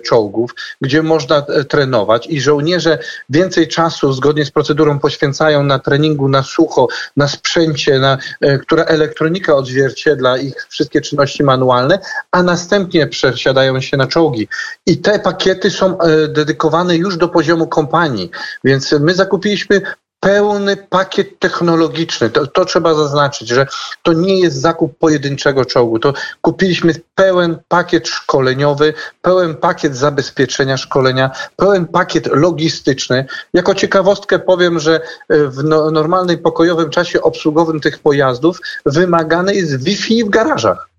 czołgów, 0.04 0.54
gdzie 0.80 1.02
można 1.02 1.42
trenować 1.68 2.26
i 2.26 2.40
żołnierze 2.40 2.98
więcej 3.28 3.68
czasu 3.68 4.12
zgodnie 4.12 4.44
z 4.44 4.50
procedurą 4.50 4.98
poświęcają 4.98 5.62
na 5.62 5.78
treningu 5.78 6.28
na 6.28 6.42
sucho, 6.42 6.79
na 7.16 7.28
sprzęcie, 7.28 7.98
na, 7.98 8.18
e, 8.40 8.58
która 8.58 8.84
elektronika 8.84 9.54
odzwierciedla 9.54 10.38
ich 10.38 10.66
wszystkie 10.68 11.00
czynności 11.00 11.44
manualne, 11.44 11.98
a 12.30 12.42
następnie 12.42 13.06
przesiadają 13.06 13.80
się 13.80 13.96
na 13.96 14.06
czołgi. 14.06 14.48
I 14.86 14.98
te 14.98 15.18
pakiety 15.18 15.70
są 15.70 16.00
e, 16.00 16.28
dedykowane 16.28 16.96
już 16.96 17.16
do 17.16 17.28
poziomu 17.28 17.66
kompanii, 17.66 18.30
więc 18.64 18.92
my 18.92 19.14
zakupiliśmy 19.14 19.80
pełny 20.20 20.76
pakiet 20.76 21.38
technologiczny. 21.38 22.30
To, 22.30 22.46
to, 22.46 22.64
trzeba 22.64 22.94
zaznaczyć, 22.94 23.48
że 23.48 23.66
to 24.02 24.12
nie 24.12 24.40
jest 24.40 24.60
zakup 24.60 24.98
pojedynczego 24.98 25.64
czołgu. 25.64 25.98
To 25.98 26.12
kupiliśmy 26.40 26.94
pełen 27.14 27.58
pakiet 27.68 28.08
szkoleniowy, 28.08 28.94
pełen 29.22 29.54
pakiet 29.54 29.96
zabezpieczenia 29.96 30.76
szkolenia, 30.76 31.30
pełen 31.56 31.86
pakiet 31.86 32.26
logistyczny. 32.26 33.26
Jako 33.52 33.74
ciekawostkę 33.74 34.38
powiem, 34.38 34.78
że 34.78 35.00
w 35.28 35.64
no, 35.64 35.90
normalnym 35.90 36.38
pokojowym 36.38 36.90
czasie 36.90 37.22
obsługowym 37.22 37.80
tych 37.80 37.98
pojazdów 37.98 38.60
wymagane 38.86 39.54
jest 39.54 39.84
Wi-Fi 39.84 40.24
w 40.24 40.30
garażach 40.30 40.89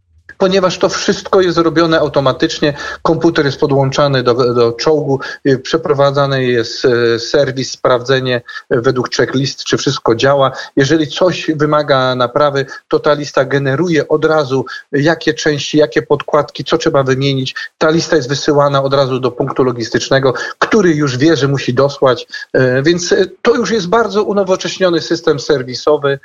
ponieważ 0.42 0.78
to 0.78 0.90
wszystko 0.90 1.42
jest 1.42 1.58
robione 1.58 2.00
automatycznie. 2.00 2.74
Komputer 3.02 3.46
jest 3.46 3.60
podłączany 3.60 4.24
do, 4.24 4.54
do 4.54 4.74
czołgu, 4.74 5.20
y, 5.48 5.60
przeprowadzany 5.60 6.46
jest 6.46 6.86
y, 6.86 7.20
serwis, 7.20 7.72
sprawdzenie 7.72 8.42
według 8.70 9.10
checklist, 9.16 9.64
czy 9.64 9.78
wszystko 9.78 10.16
działa. 10.16 10.52
Jeżeli 10.76 11.08
coś 11.08 11.52
wymaga 11.56 12.16
naprawy, 12.16 12.66
to 12.88 13.00
ta 13.00 13.14
lista 13.14 13.46
generuje 13.46 14.08
od 14.08 14.26
razu, 14.26 14.66
jakie 14.92 15.34
części, 15.34 15.78
jakie 15.78 16.02
podkładki, 16.02 16.64
co 16.64 16.78
trzeba 16.78 17.04
wymienić. 17.04 17.56
Ta 17.78 17.90
lista 17.90 18.16
jest 18.16 18.30
wysyłana 18.30 18.84
od 18.84 18.94
razu 18.94 19.20
do 19.20 19.32
punktu 19.32 19.64
logistycznego, 19.64 20.34
który 20.60 20.92
już 20.92 21.18
wie, 21.18 21.36
że 21.36 21.48
musi 21.48 21.74
dosłać. 21.74 22.28
Y, 22.56 22.84
więc 22.84 23.14
to 23.42 23.56
już 23.56 23.72
jest 23.72 23.88
bardzo 23.88 24.24
unowocześniony 24.24 25.02
system 25.02 25.40
serwisowy 25.40 26.20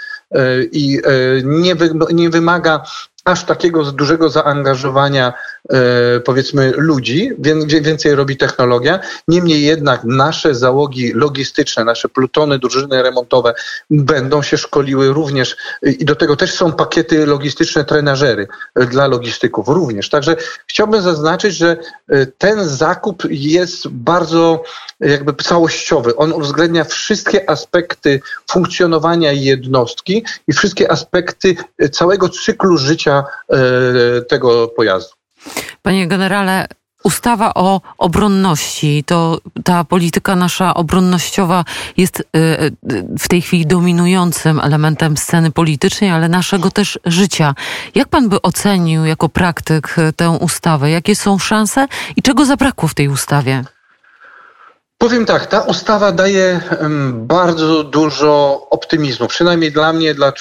i 0.72 1.00
nie, 1.44 1.74
wy, 1.74 1.90
nie 2.12 2.30
wymaga 2.30 2.82
aż 3.26 3.44
takiego 3.44 3.92
dużego 3.92 4.30
zaangażowania 4.30 5.32
e, 5.70 6.20
powiedzmy 6.20 6.72
ludzi, 6.76 7.30
więcej 7.80 8.14
robi 8.14 8.36
technologia. 8.36 9.00
Niemniej 9.28 9.62
jednak 9.62 10.04
nasze 10.04 10.54
załogi 10.54 11.12
logistyczne, 11.12 11.84
nasze 11.84 12.08
plutony, 12.08 12.58
drużyny 12.58 13.02
remontowe 13.02 13.54
będą 13.90 14.42
się 14.42 14.58
szkoliły 14.58 15.08
również 15.08 15.56
i 15.82 16.04
do 16.04 16.16
tego 16.16 16.36
też 16.36 16.54
są 16.54 16.72
pakiety 16.72 17.26
logistyczne 17.26 17.84
trenażery 17.84 18.48
dla 18.76 19.06
logistyków 19.06 19.68
również. 19.68 20.08
Także 20.08 20.36
chciałbym 20.66 21.02
zaznaczyć, 21.02 21.56
że 21.56 21.76
e, 22.08 22.26
ten 22.26 22.68
zakup 22.68 23.22
jest 23.30 23.88
bardzo 23.88 24.62
jakby 25.00 25.34
całościowy. 25.42 26.16
On 26.16 26.32
uwzględnia 26.32 26.84
wszystkie 26.84 27.50
aspekty 27.50 28.20
funkcjonowania 28.50 29.32
jednostki 29.32 30.24
i 30.48 30.52
wszystkie 30.52 30.90
aspekty 30.90 31.56
e, 31.78 31.88
całego 31.88 32.28
cyklu 32.28 32.78
życia 32.78 33.15
E, 33.18 34.22
tego 34.22 34.68
pojazdu. 34.68 35.14
Panie 35.82 36.08
generale, 36.08 36.66
ustawa 37.04 37.54
o 37.54 37.80
obronności, 37.98 39.04
to 39.06 39.40
ta 39.64 39.84
polityka 39.84 40.36
nasza 40.36 40.74
obronnościowa 40.74 41.64
jest 41.96 42.20
e, 42.20 42.22
w 43.18 43.28
tej 43.28 43.42
chwili 43.42 43.66
dominującym 43.66 44.60
elementem 44.60 45.16
sceny 45.16 45.50
politycznej, 45.50 46.10
ale 46.10 46.28
naszego 46.28 46.70
też 46.70 46.98
życia. 47.04 47.54
Jak 47.94 48.08
pan 48.08 48.28
by 48.28 48.42
ocenił 48.42 49.04
jako 49.04 49.28
praktyk 49.28 49.96
tę 50.16 50.30
ustawę? 50.30 50.90
Jakie 50.90 51.16
są 51.16 51.38
szanse 51.38 51.86
i 52.16 52.22
czego 52.22 52.44
zabrakło 52.44 52.88
w 52.88 52.94
tej 52.94 53.08
ustawie? 53.08 53.64
Powiem 55.06 55.26
tak, 55.26 55.46
ta 55.46 55.60
ustawa 55.60 56.12
daje 56.12 56.60
bardzo 57.12 57.84
dużo 57.84 58.66
optymizmu, 58.70 59.28
przynajmniej 59.28 59.72
dla 59.72 59.92
mnie, 59.92 60.14
dla 60.14 60.28
e, 60.28 60.32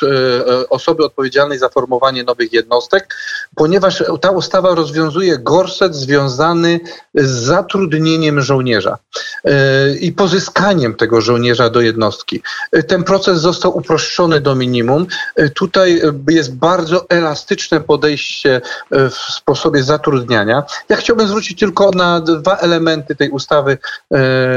osoby 0.70 1.06
odpowiedzialnej 1.06 1.60
za 1.60 1.70
formowanie 1.70 2.24
nowych 2.24 2.54
jednostek, 2.54 3.16
ponieważ 3.56 4.04
ta 4.22 4.32
ustawa 4.32 4.76
rozwiązuje 4.76 5.38
gorset 5.38 5.96
związany 5.96 6.80
z 7.14 7.30
zatrudnieniem 7.30 8.42
żołnierza 8.42 8.98
e, 9.44 9.96
i 9.96 10.12
pozyskaniem 10.12 10.96
tego 10.96 11.22
żołnierza 11.22 11.70
do 11.70 11.82
jednostki. 11.82 12.42
E, 12.72 12.84
ten 12.84 13.04
proces 13.04 13.40
został 13.40 13.78
uproszczony 13.78 14.42
do 14.42 14.56
minimum. 14.56 15.08
Tutaj 15.56 16.02
jest 16.30 16.56
bardzo 16.56 17.06
elastyczne 17.10 17.82
podejście 17.82 18.62
w 18.92 19.14
sposobie 19.14 19.84
zatrudniania. 19.84 20.64
Ja 20.90 20.96
chciałbym 20.96 21.28
zwrócić 21.28 21.60
tylko 21.60 21.92
na 21.92 22.20
dwa 22.20 22.58
elementy 22.58 23.16
tej 23.16 23.30
ustawy 23.30 23.78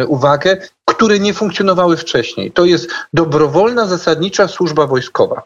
uwagę, 0.07 0.57
które 0.89 1.19
nie 1.19 1.35
funkcjonowały 1.35 1.97
wcześniej. 1.97 2.53
To 2.53 2.65
jest 2.65 2.89
dobrowolna, 3.13 3.87
zasadnicza 3.87 4.49
służba 4.49 4.87
wojskowa. 4.87 5.43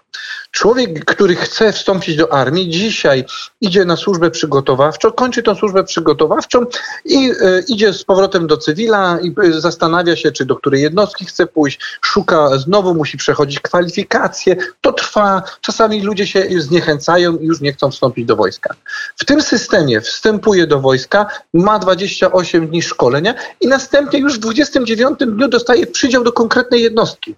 Człowiek, 0.51 1.05
który 1.05 1.37
chce 1.37 1.73
wstąpić 1.73 2.17
do 2.17 2.33
armii, 2.33 2.71
dzisiaj 2.71 3.25
idzie 3.61 3.85
na 3.85 3.97
służbę 3.97 4.31
przygotowawczą, 4.31 5.13
kończy 5.13 5.43
tą 5.43 5.55
służbę 5.55 5.85
przygotowawczą 5.85 6.67
i 7.05 7.31
e, 7.31 7.63
idzie 7.69 7.93
z 7.93 8.05
powrotem 8.05 8.47
do 8.47 8.57
cywila 8.57 9.19
i 9.23 9.35
e, 9.49 9.61
zastanawia 9.61 10.17
się, 10.17 10.33
czy 10.33 10.45
do 10.45 10.57
której 10.57 10.83
jednostki 10.83 11.25
chce 11.25 11.47
pójść, 11.47 11.81
szuka 12.01 12.59
znowu, 12.59 12.95
musi 12.95 13.17
przechodzić 13.17 13.61
kwalifikacje. 13.61 14.57
To 14.81 14.93
trwa, 14.93 15.43
czasami 15.61 16.03
ludzie 16.03 16.27
się 16.27 16.47
zniechęcają 16.59 17.37
i 17.37 17.47
już 17.47 17.61
nie 17.61 17.73
chcą 17.73 17.91
wstąpić 17.91 18.27
do 18.27 18.37
wojska. 18.37 18.75
W 19.17 19.25
tym 19.25 19.43
systemie 19.43 20.01
wstępuje 20.01 20.67
do 20.67 20.81
wojska, 20.81 21.27
ma 21.55 21.79
28 21.79 22.69
dni 22.69 22.83
szkolenia 22.83 23.35
i 23.61 23.69
następnie 23.69 24.19
już 24.19 24.37
w 24.37 24.39
29 24.39 25.19
dniu 25.33 25.49
dostaje 25.49 25.87
przydział 25.87 26.25
do 26.25 26.33
konkretnej 26.33 26.83
jednostki. 26.83 27.35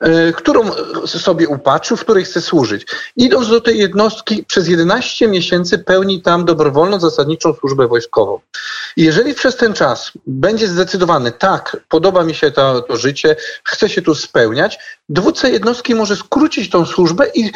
E, 0.00 0.32
którą 0.32 0.70
sobie 1.06 1.48
upatrzył, 1.48 1.96
w 1.96 2.00
której 2.00 2.24
chce 2.24 2.40
służyć. 2.40 2.86
Idąc 3.16 3.48
do 3.48 3.60
tej 3.60 3.78
jednostki, 3.78 4.44
przez 4.44 4.68
11 4.68 5.28
miesięcy 5.28 5.78
pełni 5.78 6.22
tam 6.22 6.44
dobrowolną, 6.44 7.00
zasadniczą 7.00 7.54
służbę 7.54 7.88
wojskową. 7.88 8.40
Jeżeli 8.96 9.34
przez 9.34 9.56
ten 9.56 9.74
czas 9.74 10.12
będzie 10.26 10.68
zdecydowany, 10.68 11.32
tak, 11.32 11.76
podoba 11.88 12.24
mi 12.24 12.34
się 12.34 12.50
to, 12.50 12.82
to 12.82 12.96
życie, 12.96 13.36
chcę 13.64 13.88
się 13.88 14.02
tu 14.02 14.14
spełniać, 14.14 14.78
dowódca 15.08 15.48
jednostki 15.48 15.94
może 15.94 16.16
skrócić 16.16 16.70
tą 16.70 16.86
służbę 16.86 17.26
i 17.34 17.52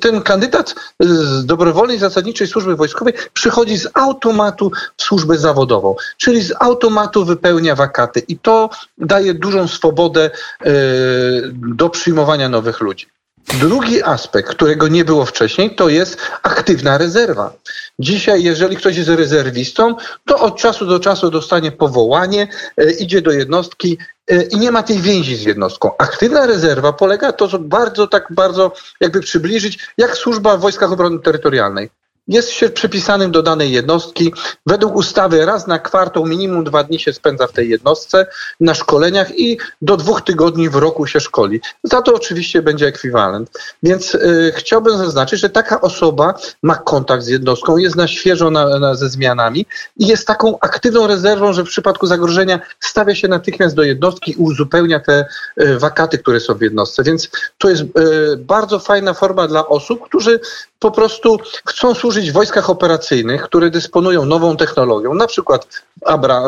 ten 0.00 0.22
kandydat 0.22 0.74
z 1.00 1.46
dobrowolnej, 1.46 1.98
zasadniczej 1.98 2.46
służby 2.46 2.76
wojskowej 2.76 3.14
przychodzi 3.32 3.78
z 3.78 3.88
automatu 3.94 4.70
w 4.96 5.02
służbę 5.02 5.38
zawodową, 5.38 5.94
czyli 6.16 6.42
z 6.42 6.52
automatu 6.60 7.24
wypełnia 7.24 7.74
wakaty. 7.74 8.20
I 8.28 8.38
to 8.38 8.70
daje 8.98 9.34
dużą 9.34 9.68
swobodę 9.68 10.30
yy, 10.64 11.45
do 11.52 11.90
przyjmowania 11.90 12.48
nowych 12.48 12.80
ludzi. 12.80 13.06
Drugi 13.54 14.02
aspekt, 14.02 14.50
którego 14.50 14.88
nie 14.88 15.04
było 15.04 15.24
wcześniej, 15.24 15.74
to 15.74 15.88
jest 15.88 16.18
aktywna 16.42 16.98
rezerwa. 16.98 17.52
Dzisiaj, 17.98 18.42
jeżeli 18.42 18.76
ktoś 18.76 18.96
jest 18.96 19.08
rezerwistą, 19.08 19.94
to 20.26 20.40
od 20.40 20.56
czasu 20.56 20.86
do 20.86 21.00
czasu 21.00 21.30
dostanie 21.30 21.72
powołanie, 21.72 22.48
e, 22.76 22.90
idzie 22.90 23.22
do 23.22 23.30
jednostki 23.30 23.98
e, 24.30 24.42
i 24.42 24.56
nie 24.56 24.70
ma 24.72 24.82
tej 24.82 24.98
więzi 24.98 25.36
z 25.36 25.42
jednostką. 25.42 25.90
Aktywna 25.98 26.46
rezerwa 26.46 26.92
polega 26.92 27.32
to, 27.32 27.48
że 27.48 27.58
bardzo 27.58 28.06
tak 28.06 28.26
bardzo 28.30 28.72
jakby 29.00 29.20
przybliżyć, 29.20 29.88
jak 29.98 30.16
służba 30.16 30.56
w 30.56 30.60
Wojskach 30.60 30.92
Obrony 30.92 31.18
Terytorialnej 31.18 31.90
jest 32.28 32.50
się 32.50 32.70
przypisanym 32.70 33.30
do 33.30 33.42
danej 33.42 33.72
jednostki. 33.72 34.32
Według 34.66 34.96
ustawy 34.96 35.46
raz 35.46 35.66
na 35.66 35.78
kwartał 35.78 36.26
minimum 36.26 36.64
dwa 36.64 36.84
dni 36.84 37.00
się 37.00 37.12
spędza 37.12 37.46
w 37.46 37.52
tej 37.52 37.68
jednostce 37.68 38.26
na 38.60 38.74
szkoleniach 38.74 39.38
i 39.38 39.58
do 39.82 39.96
dwóch 39.96 40.22
tygodni 40.22 40.68
w 40.68 40.74
roku 40.74 41.06
się 41.06 41.20
szkoli. 41.20 41.60
Za 41.82 42.02
to 42.02 42.14
oczywiście 42.14 42.62
będzie 42.62 42.86
ekwiwalent. 42.86 43.50
Więc 43.82 44.14
y, 44.14 44.52
chciałbym 44.56 44.98
zaznaczyć, 44.98 45.40
że 45.40 45.50
taka 45.50 45.80
osoba 45.80 46.34
ma 46.62 46.74
kontakt 46.74 47.22
z 47.22 47.28
jednostką, 47.28 47.76
jest 47.76 47.96
na 47.96 48.08
świeżo 48.08 48.50
na, 48.50 48.78
na, 48.78 48.94
ze 48.94 49.08
zmianami 49.08 49.66
i 49.96 50.06
jest 50.06 50.26
taką 50.26 50.58
aktywną 50.60 51.06
rezerwą, 51.06 51.52
że 51.52 51.64
w 51.64 51.68
przypadku 51.68 52.06
zagrożenia 52.06 52.60
stawia 52.80 53.14
się 53.14 53.28
natychmiast 53.28 53.76
do 53.76 53.82
jednostki 53.82 54.30
i 54.32 54.36
uzupełnia 54.36 55.00
te 55.00 55.24
y, 55.60 55.78
wakaty, 55.78 56.18
które 56.18 56.40
są 56.40 56.54
w 56.54 56.62
jednostce. 56.62 57.02
Więc 57.02 57.30
to 57.58 57.68
jest 57.68 57.82
y, 57.82 58.36
bardzo 58.36 58.78
fajna 58.78 59.14
forma 59.14 59.48
dla 59.48 59.68
osób, 59.68 60.04
którzy 60.04 60.40
po 60.78 60.90
prostu 60.90 61.38
chcą 61.68 61.94
służyć 61.94 62.30
w 62.30 62.34
wojskach 62.34 62.70
operacyjnych, 62.70 63.42
które 63.42 63.70
dysponują 63.70 64.24
nową 64.24 64.56
technologią, 64.56 65.14
na 65.14 65.26
przykład 65.26 65.82
Abra, 66.04 66.42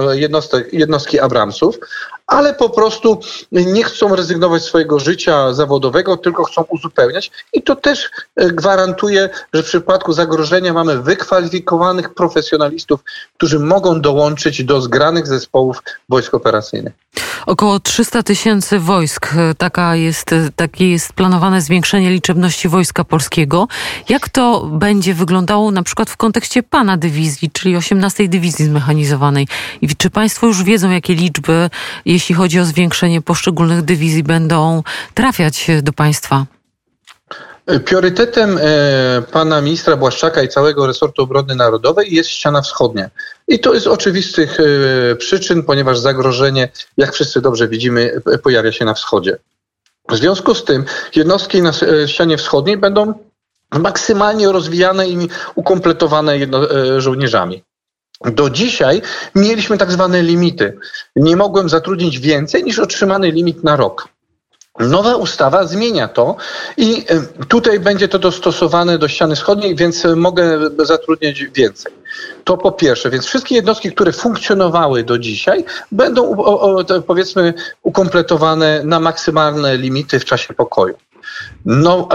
jednostki 0.73 1.20
Abramsów, 1.20 1.78
ale 2.26 2.54
po 2.54 2.70
prostu 2.70 3.20
nie 3.50 3.85
chcą 3.85 4.16
rezygnować 4.16 4.62
swojego 4.62 4.99
życia 4.99 5.52
zawodowego, 5.52 6.16
tylko 6.16 6.44
chcą 6.44 6.64
uzupełniać. 6.68 7.30
I 7.52 7.62
to 7.62 7.76
też 7.76 8.11
e, 8.37 8.50
gwarantuje, 8.50 9.30
że 9.52 9.62
w 9.62 9.66
przypadku 9.66 10.12
zagrożenia 10.12 10.73
mamy 10.73 11.02
wykwalifikowanych 11.02 12.14
profesjonalistów, 12.14 13.00
którzy 13.37 13.58
mogą 13.58 14.00
dołączyć 14.00 14.64
do 14.64 14.80
zgranych 14.80 15.26
zespołów 15.26 15.82
wojsk 16.08 16.35
operacyjnych. 16.35 16.92
Około 17.47 17.80
300 17.80 18.23
tysięcy 18.23 18.78
wojsk, 18.78 19.35
e, 19.37 19.54
taka 19.54 19.97
jest, 19.97 20.33
e, 20.33 20.50
takie 20.57 20.90
jest 20.90 21.12
planowane 21.12 21.61
zwiększenie 21.61 22.11
liczebności 22.11 22.68
Wojska 22.68 23.04
Polskiego. 23.04 23.68
Jak 24.09 24.28
to 24.28 24.66
będzie 24.66 25.14
wyglądało 25.14 25.71
na 25.71 25.83
przykład 25.83 26.11
w 26.11 26.16
kontekście 26.16 26.62
Pana 26.62 26.97
dywizji, 26.97 27.50
czyli 27.50 27.76
18 27.76 28.28
Dywizji 28.28 28.64
Zmechanizowanej? 28.64 29.49
I 29.80 29.88
czy 29.97 30.11
Państwo 30.11 30.47
już 30.47 30.62
wiedzą, 30.62 30.90
jakie 30.90 31.14
liczby, 31.14 31.71
jeśli 32.04 32.35
chodzi 32.35 32.61
o 32.61 32.64
zwiększenie 32.64 33.21
poszczególnych 33.21 33.83
dywizji, 33.83 34.23
będą 34.23 34.83
trafiać 35.14 35.66
do 35.83 35.92
państwa? 35.92 36.58
Priorytetem 37.85 38.59
e, 38.63 39.23
pana 39.33 39.61
ministra 39.61 39.97
Błaszczaka 39.97 40.43
i 40.43 40.49
całego 40.49 40.87
resortu 40.87 41.23
obrony 41.23 41.55
narodowej 41.55 42.15
jest 42.15 42.31
ściana 42.31 42.63
wschodnia. 42.63 43.11
I 43.49 43.59
to 43.59 43.75
jest 43.75 43.87
oczywistych 43.87 44.59
e, 44.61 45.17
przyczyn, 45.17 45.63
ponieważ 45.63 45.99
zagrożenie, 45.99 46.69
jak 46.97 47.13
wszyscy 47.13 47.41
dobrze 47.41 47.69
widzimy, 47.69 48.21
pojawia 48.43 48.73
się 48.73 48.85
na 48.85 48.95
wschodzie. 48.95 49.37
W 50.09 50.17
związku 50.17 50.55
z 50.55 50.65
tym 50.65 50.85
jednostki 51.17 51.63
na 51.63 51.73
e, 51.83 52.09
ścianie 52.09 52.37
wschodniej 52.37 52.77
będą 52.77 53.15
maksymalnie 53.73 54.53
rozwijane 54.53 55.09
i 55.09 55.29
ukompletowane 55.55 56.39
jedno, 56.39 56.61
żołnierzami. 56.99 57.63
Do 58.25 58.51
dzisiaj 58.51 59.03
mieliśmy 59.35 59.79
tak 59.79 59.93
zwane 59.93 60.23
limity. 60.23 60.79
Nie 61.17 61.37
mogłem 61.37 61.69
zatrudnić 61.69 62.19
więcej 62.19 62.65
niż 62.65 62.79
otrzymany 62.79 63.31
limit 63.31 63.65
na 63.65 63.77
rok. 63.77 64.09
Nowa 64.80 65.16
ustawa 65.16 65.66
zmienia 65.66 66.08
to 66.08 66.37
i 66.76 67.04
e, 67.08 67.44
tutaj 67.49 67.80
będzie 67.80 68.08
to 68.08 68.18
dostosowane 68.18 68.99
do 68.99 69.08
ściany 69.08 69.37
wschodniej, 69.37 69.76
więc 69.76 70.06
mogę 70.16 70.58
zatrudniać 70.78 71.44
więcej. 71.54 71.92
To 72.44 72.56
po 72.56 72.73
pierwsze, 72.73 73.11
więc 73.11 73.26
wszystkie 73.26 73.54
jednostki, 73.54 73.92
które 73.92 74.12
funkcjonowały 74.12 75.04
do 75.04 75.18
dzisiaj, 75.18 75.64
będą 75.92 76.37
powiedzmy 77.06 77.54
ukompletowane 77.82 78.80
na 78.85 79.00
maksymalne 79.00 79.76
limity 79.76 80.20
w 80.20 80.25
czasie 80.25 80.54
pokoju. 80.54 80.94
No, 81.64 82.08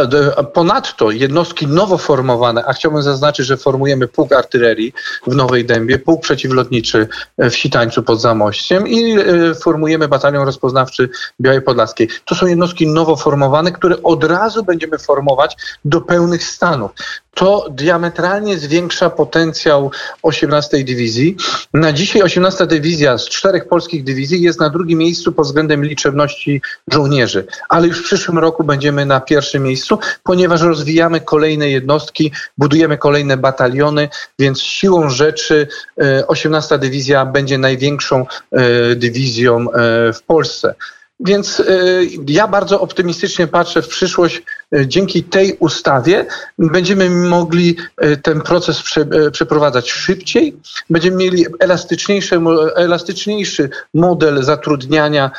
ponadto 0.54 1.12
jednostki 1.12 1.68
nowo 1.68 1.98
formowane, 1.98 2.66
a 2.66 2.74
chciałbym 2.74 3.02
zaznaczyć, 3.02 3.46
że 3.46 3.58
formujemy 3.58 4.08
pułk 4.08 4.32
artylerii 4.32 4.94
w 5.28 5.36
Nowej 5.36 5.66
Dębie, 5.66 6.00
pułk 6.00 6.22
przeciwlotniczy 6.22 7.08
w 7.38 7.52
Sitańcu 7.52 8.04
pod 8.04 8.22
Zamościem 8.22 8.88
i 8.88 9.20
e, 9.20 9.56
formujemy 9.56 10.08
batalion 10.08 10.46
rozpoznawczy 10.46 11.10
Białej 11.42 11.62
Podlaskiej. 11.62 12.10
To 12.26 12.36
są 12.36 12.46
jednostki 12.46 12.88
nowo 12.88 13.16
formowane, 13.16 13.72
które 13.72 14.04
od 14.04 14.24
razu 14.24 14.64
będziemy 14.64 14.98
formować 14.98 15.58
do 15.86 16.02
pełnych 16.02 16.44
stanów 16.44 16.92
to 17.34 17.68
diametralnie 17.72 18.58
zwiększa 18.58 19.10
potencjał 19.10 19.92
18 20.22 20.84
dywizji. 20.84 21.36
Na 21.74 21.94
dzisiaj 21.94 22.22
18 22.22 22.68
dywizja 22.68 23.18
z 23.18 23.30
czterech 23.30 23.68
polskich 23.68 24.04
dywizji 24.04 24.42
jest 24.42 24.60
na 24.60 24.70
drugim 24.70 25.00
miejscu 25.00 25.32
pod 25.32 25.46
względem 25.46 25.86
liczebności 25.86 26.62
żołnierzy, 26.88 27.46
ale 27.70 27.88
już 27.88 28.00
w 28.00 28.04
przyszłym 28.04 28.38
roku 28.40 28.64
będziemy 28.64 29.03
na 29.06 29.22
pierwszym 29.22 29.64
miejscu, 29.64 30.00
ponieważ 30.24 30.62
rozwijamy 30.62 31.22
kolejne 31.22 31.70
jednostki, 31.70 32.32
budujemy 32.58 32.98
kolejne 32.98 33.38
bataliony, 33.38 34.10
więc 34.40 34.62
siłą 34.62 35.10
rzeczy 35.10 35.68
18 36.28 36.76
e, 36.76 36.80
dywizja 36.80 37.26
będzie 37.26 37.58
największą 37.58 38.26
e, 38.52 38.96
dywizją 38.96 39.72
e, 39.72 40.14
w 40.14 40.24
Polsce. 40.24 40.76
Więc 41.20 41.62
ja 42.28 42.48
bardzo 42.48 42.82
optymistycznie 42.82 43.48
patrzę 43.48 43.82
w 43.82 43.88
przyszłość 43.88 44.44
dzięki 44.86 45.24
tej 45.24 45.58
ustawie 45.60 46.26
będziemy 46.60 47.10
mogli 47.10 47.78
e, 47.98 48.18
ten 48.18 48.42
proces 48.42 48.82
prze, 48.82 49.02
e, 49.02 49.32
przeprowadzać 49.32 49.92
szybciej, 49.92 50.58
będziemy 50.90 51.18
mieli 51.18 51.46
elastyczniejszy, 51.60 52.40
elastyczniejszy 52.76 53.70
model 53.94 54.44
zatrudniania, 54.44 55.32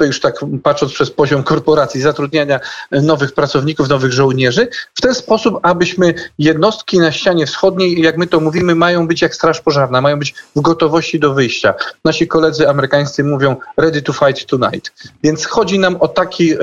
już 0.00 0.20
tak 0.20 0.34
patrząc 0.62 0.92
przez 0.92 1.10
poziom 1.10 1.42
korporacji, 1.42 2.00
zatrudniania 2.00 2.60
nowych 2.90 3.32
pracowników, 3.32 3.88
nowych 3.88 4.12
żołnierzy, 4.12 4.68
w 4.94 5.00
ten 5.00 5.14
sposób, 5.14 5.58
abyśmy 5.62 6.14
jednostki 6.38 6.98
na 6.98 7.12
ścianie 7.12 7.46
wschodniej, 7.46 8.00
jak 8.00 8.16
my 8.16 8.26
to 8.26 8.40
mówimy, 8.40 8.74
mają 8.74 9.08
być 9.08 9.22
jak 9.22 9.34
straż 9.34 9.60
pożarna, 9.60 10.00
mają 10.00 10.18
być 10.18 10.34
w 10.56 10.60
gotowości 10.60 11.20
do 11.20 11.34
wyjścia. 11.34 11.74
Nasi 12.04 12.26
koledzy 12.26 12.68
amerykańscy 12.68 13.24
mówią 13.24 13.56
ready 13.76 14.02
to 14.02 14.12
fight 14.12 14.46
tonight. 14.46 14.92
Więc 15.22 15.46
chodzi 15.46 15.78
nam 15.78 15.96
o 15.96 16.08
taki, 16.08 16.54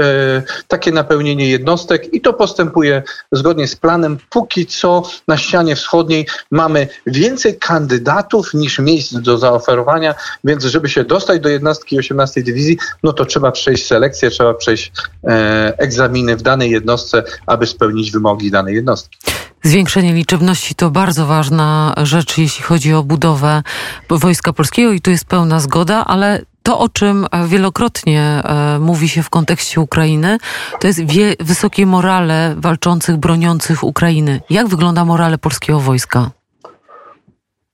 takie 0.68 0.92
napełnienie 0.92 1.50
jednostek, 1.50 1.81
jednostek 1.82 2.14
i 2.14 2.22
to 2.22 2.34
postępuje 2.34 3.04
zgodnie 3.32 3.68
z 3.68 3.76
planem. 3.76 4.18
Póki 4.30 4.66
co 4.66 5.04
na 5.28 5.38
ścianie 5.38 5.76
wschodniej 5.76 6.28
mamy 6.52 6.88
więcej 7.08 7.58
kandydatów 7.58 8.54
niż 8.54 8.80
miejsc 8.80 9.14
do 9.14 9.38
zaoferowania, 9.38 10.16
więc 10.44 10.64
żeby 10.64 10.90
się 10.90 11.04
dostać 11.04 11.42
do 11.42 11.50
jednostki 11.50 12.00
18 12.00 12.44
dywizji, 12.44 12.78
no 13.04 13.14
to 13.14 13.26
trzeba 13.26 13.52
przejść 13.52 13.88
selekcję, 13.88 14.30
trzeba 14.30 14.54
przejść 14.54 14.92
e, 15.24 15.74
egzaminy 15.78 16.38
w 16.38 16.42
danej 16.42 16.72
jednostce, 16.72 17.24
aby 17.48 17.68
spełnić 17.68 18.12
wymogi 18.12 18.52
danej 18.52 18.76
jednostki. 18.76 19.18
Zwiększenie 19.64 20.14
liczebności 20.14 20.76
to 20.76 20.92
bardzo 20.92 21.26
ważna 21.26 21.94
rzecz, 22.04 22.38
jeśli 22.38 22.64
chodzi 22.64 22.94
o 22.94 23.04
budowę 23.04 23.64
Wojska 24.10 24.54
Polskiego 24.54 24.92
i 24.92 25.02
tu 25.02 25.12
jest 25.12 25.26
pełna 25.26 25.60
zgoda, 25.60 26.06
ale 26.06 26.42
to, 26.64 26.80
o 26.80 26.90
czym 26.90 27.28
wielokrotnie 27.48 28.22
e, 28.22 28.80
mówi 28.80 29.10
się 29.10 29.24
w 29.24 29.30
kontekście 29.30 29.82
Ukrainy, 29.82 30.38
to 30.80 30.88
jest 30.88 31.06
wie, 31.06 31.36
wysokie 31.40 31.86
morale 31.86 32.56
walczących, 32.58 33.18
broniących 33.18 33.84
Ukrainy. 33.84 34.42
Jak 34.50 34.68
wygląda 34.68 35.06
morale 35.06 35.38
polskiego 35.38 35.80
wojska? 35.80 36.32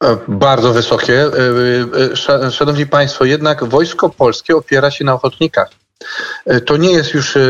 E, 0.04 0.18
bardzo 0.28 0.74
wysokie. 0.74 1.26
E, 2.44 2.52
szanowni 2.52 2.88
Państwo, 2.88 3.26
jednak 3.26 3.64
wojsko 3.64 4.10
polskie 4.10 4.56
opiera 4.56 4.92
się 4.92 5.06
na 5.06 5.14
ochotnikach. 5.14 5.70
E, 6.46 6.62
to 6.62 6.78
nie 6.78 6.92
jest 6.92 7.14
już, 7.14 7.38
e, 7.38 7.42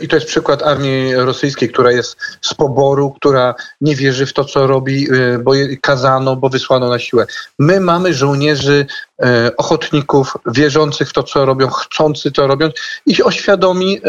i 0.00 0.08
to 0.08 0.16
jest 0.16 0.26
przykład 0.26 0.62
armii 0.62 1.14
rosyjskiej, 1.14 1.68
która 1.68 1.92
jest 1.92 2.16
z 2.40 2.54
poboru, 2.54 3.10
która 3.10 3.54
nie 3.80 3.96
wierzy 3.96 4.26
w 4.26 4.32
to, 4.32 4.44
co 4.44 4.66
robi, 4.66 5.08
e, 5.10 5.38
bo 5.38 5.52
kazano, 5.80 6.36
bo 6.36 6.48
wysłano 6.48 6.88
na 6.88 6.98
siłę. 6.98 7.26
My 7.58 7.80
mamy 7.80 8.14
żołnierzy, 8.14 8.86
ochotników, 9.56 10.34
wierzących 10.46 11.08
w 11.08 11.12
to, 11.12 11.22
co 11.22 11.44
robią, 11.44 11.68
chcący 11.68 12.32
to 12.32 12.46
robią 12.46 12.70
i 13.06 13.22
oświadomi 13.22 14.00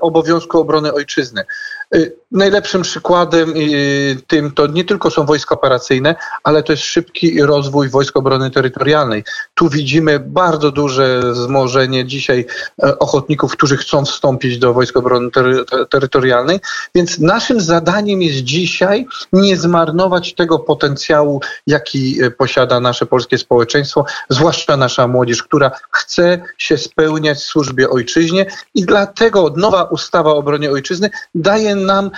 obowiązku 0.00 0.60
obrony 0.60 0.92
ojczyzny. 0.92 1.44
Y, 1.94 2.16
najlepszym 2.32 2.82
przykładem 2.82 3.54
tym 4.26 4.50
to 4.50 4.66
nie 4.66 4.84
tylko 4.84 5.10
są 5.10 5.26
wojska 5.26 5.54
operacyjne, 5.54 6.14
ale 6.44 6.62
to 6.62 6.72
jest 6.72 6.82
szybki 6.84 7.42
rozwój 7.42 7.88
Wojsk 7.88 8.16
Obrony 8.16 8.50
Terytorialnej. 8.50 9.24
Tu 9.54 9.68
widzimy 9.68 10.20
bardzo 10.20 10.70
duże 10.70 11.20
wzmożenie 11.32 12.04
dzisiaj 12.04 12.46
e, 12.82 12.98
ochotników, 12.98 13.52
którzy 13.52 13.76
chcą 13.76 14.04
wstąpić 14.04 14.58
do 14.58 14.74
Wojsk 14.74 14.96
Obrony 14.96 15.30
tery 15.30 15.64
Terytorialnej, 15.90 16.60
więc 16.94 17.18
naszym 17.18 17.60
zadaniem 17.60 18.22
jest 18.22 18.38
dzisiaj 18.38 19.06
nie 19.32 19.56
zmarnować 19.56 20.34
tego 20.34 20.58
potencjału, 20.58 21.40
jaki 21.66 22.22
e, 22.22 22.30
posiada 22.30 22.80
nasze 22.80 23.06
polskie 23.06 23.38
społeczeństwo, 23.38 24.04
zwłaszcza 24.28 24.76
nasza 24.76 25.08
młodzież, 25.08 25.42
która 25.42 25.70
chce 25.90 26.42
się 26.58 26.78
spełniać 26.78 27.38
w 27.38 27.42
służbie 27.42 27.90
ojczyźnie 27.90 28.46
i 28.74 28.84
dlatego 28.84 29.54
nowa 29.56 29.84
ustawa 29.84 30.30
o 30.30 30.36
obronie 30.36 30.70
ojczyzny 30.70 31.10
daje 31.34 31.74
nam 31.74 32.10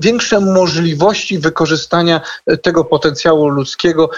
większe 0.00 0.40
możliwości 0.40 1.38
wykorzystania 1.38 2.20
tego 2.62 2.84
potencjału 2.84 3.48
ludzkiego 3.48 4.10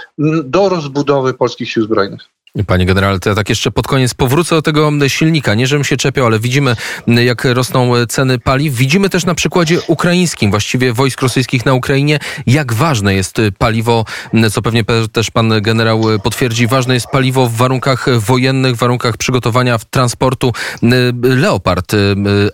do 0.45 0.69
rozbudowy 0.69 1.35
polskich 1.35 1.71
sił 1.71 1.85
zbrojnych. 1.85 2.38
Panie 2.67 2.87
generale, 2.87 3.21
to 3.21 3.29
ja 3.29 3.35
tak 3.35 3.49
jeszcze 3.49 3.71
pod 3.71 3.87
koniec 3.87 4.15
powrócę 4.15 4.55
do 4.55 4.63
tego 4.63 4.91
silnika. 5.09 5.55
Nie, 5.55 5.67
żebym 5.67 5.85
się 5.85 5.97
czepiał, 5.97 6.27
ale 6.27 6.39
widzimy, 6.39 6.77
jak 7.07 7.45
rosną 7.45 7.93
ceny 8.09 8.39
paliw. 8.39 8.75
Widzimy 8.75 9.11
też 9.11 9.25
na 9.27 9.35
przykładzie 9.35 9.81
ukraińskim, 9.87 10.51
właściwie 10.51 10.93
wojsk 10.93 11.23
rosyjskich 11.23 11.67
na 11.67 11.75
Ukrainie, 11.75 12.19
jak 12.47 12.73
ważne 12.73 13.15
jest 13.15 13.41
paliwo, 13.59 14.05
co 14.53 14.63
pewnie 14.63 14.85
też 15.13 15.31
pan 15.31 15.63
generał 15.63 16.05
potwierdzi, 16.23 16.67
ważne 16.67 16.95
jest 16.95 17.07
paliwo 17.07 17.47
w 17.49 17.57
warunkach 17.57 18.21
wojennych, 18.21 18.75
w 18.75 18.79
warunkach 18.79 19.17
przygotowania 19.17 19.79
transportu. 19.91 20.53
Leopard 21.23 21.93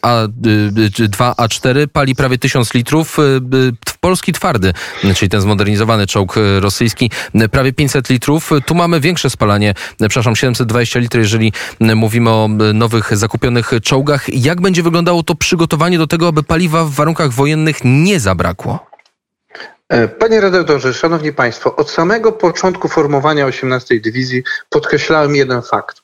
A2, 0.02 1.35
A4 1.35 1.87
pali 1.87 2.14
prawie 2.14 2.38
1000 2.38 2.74
litrów. 2.74 3.16
Polski 4.05 4.33
twardy, 4.33 4.73
czyli 5.14 5.29
ten 5.29 5.40
zmodernizowany 5.40 6.07
czołg 6.07 6.35
rosyjski, 6.61 7.11
prawie 7.51 7.73
500 7.73 8.11
litrów. 8.11 8.51
Tu 8.67 8.75
mamy 8.75 9.01
większe 9.01 9.31
spalanie 9.31 9.75
przepraszam, 9.99 10.37
720 10.37 10.99
litrów, 10.99 11.23
jeżeli 11.23 11.53
mówimy 11.81 12.31
o 12.31 12.49
nowych 12.75 13.17
zakupionych 13.17 13.71
czołgach. 13.83 14.29
Jak 14.29 14.61
będzie 14.61 14.83
wyglądało 14.83 15.23
to 15.23 15.35
przygotowanie 15.35 15.99
do 15.99 16.07
tego, 16.07 16.29
aby 16.29 16.43
paliwa 16.43 16.85
w 16.85 16.90
warunkach 16.90 17.31
wojennych 17.31 17.77
nie 17.85 18.21
zabrakło? 18.21 18.87
E, 19.88 20.09
panie 20.09 20.40
redaktorze, 20.40 20.95
szanowni 20.95 21.33
państwo, 21.33 21.77
od 21.77 21.90
samego 21.90 22.33
początku 22.33 22.88
formowania 22.88 23.47
18 23.47 24.01
dywizji 24.01 24.43
podkreślałem 24.71 25.37
jeden 25.37 25.62
fakt, 25.62 26.03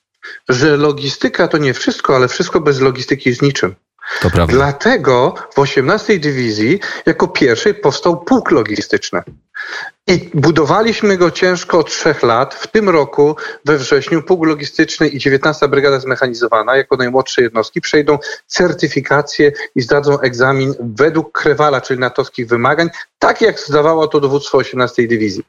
że 0.49 0.77
logistyka 0.77 1.49
to 1.49 1.59
nie 1.59 1.75
wszystko, 1.75 2.17
ale 2.17 2.29
wszystko 2.29 2.61
bez 2.61 2.81
logistyki 2.81 3.29
jest 3.29 3.43
niczym. 3.43 3.75
To 4.23 4.31
prawda. 4.31 4.55
Dlatego 4.55 5.35
w 5.55 5.59
18 5.59 6.19
dywizji 6.19 6.81
jako 7.07 7.29
pierwszej 7.29 7.75
powstał 7.75 8.25
pułk 8.25 8.51
logistyczny. 8.51 9.23
I 10.07 10.31
budowaliśmy 10.35 11.17
go 11.17 11.31
ciężko 11.31 11.79
od 11.79 11.91
trzech 11.91 12.23
lat. 12.23 12.55
W 12.55 12.67
tym 12.67 12.89
roku 12.89 13.37
we 13.65 13.79
wrześniu 13.79 14.23
pułk 14.23 14.47
logistyczny 14.47 15.09
i 15.09 15.19
19 15.19 15.69
Brygada 15.69 16.01
Zmechanizowana 16.01 16.77
jako 16.77 16.97
najmłodsze 16.97 17.43
jednostki 17.43 17.81
przejdą 17.81 18.19
certyfikację 18.47 19.53
i 19.75 19.83
zdadzą 19.83 20.21
egzamin 20.21 20.75
według 20.81 21.33
Krewala, 21.33 21.81
czyli 21.81 22.01
natowskich 22.01 22.49
wymagań, 22.49 22.91
tak 23.19 23.41
jak 23.41 23.61
zdawało 23.61 24.09
to 24.09 24.21
dowództwo 24.21 24.59
18 24.59 25.09
Dywizji. 25.09 25.45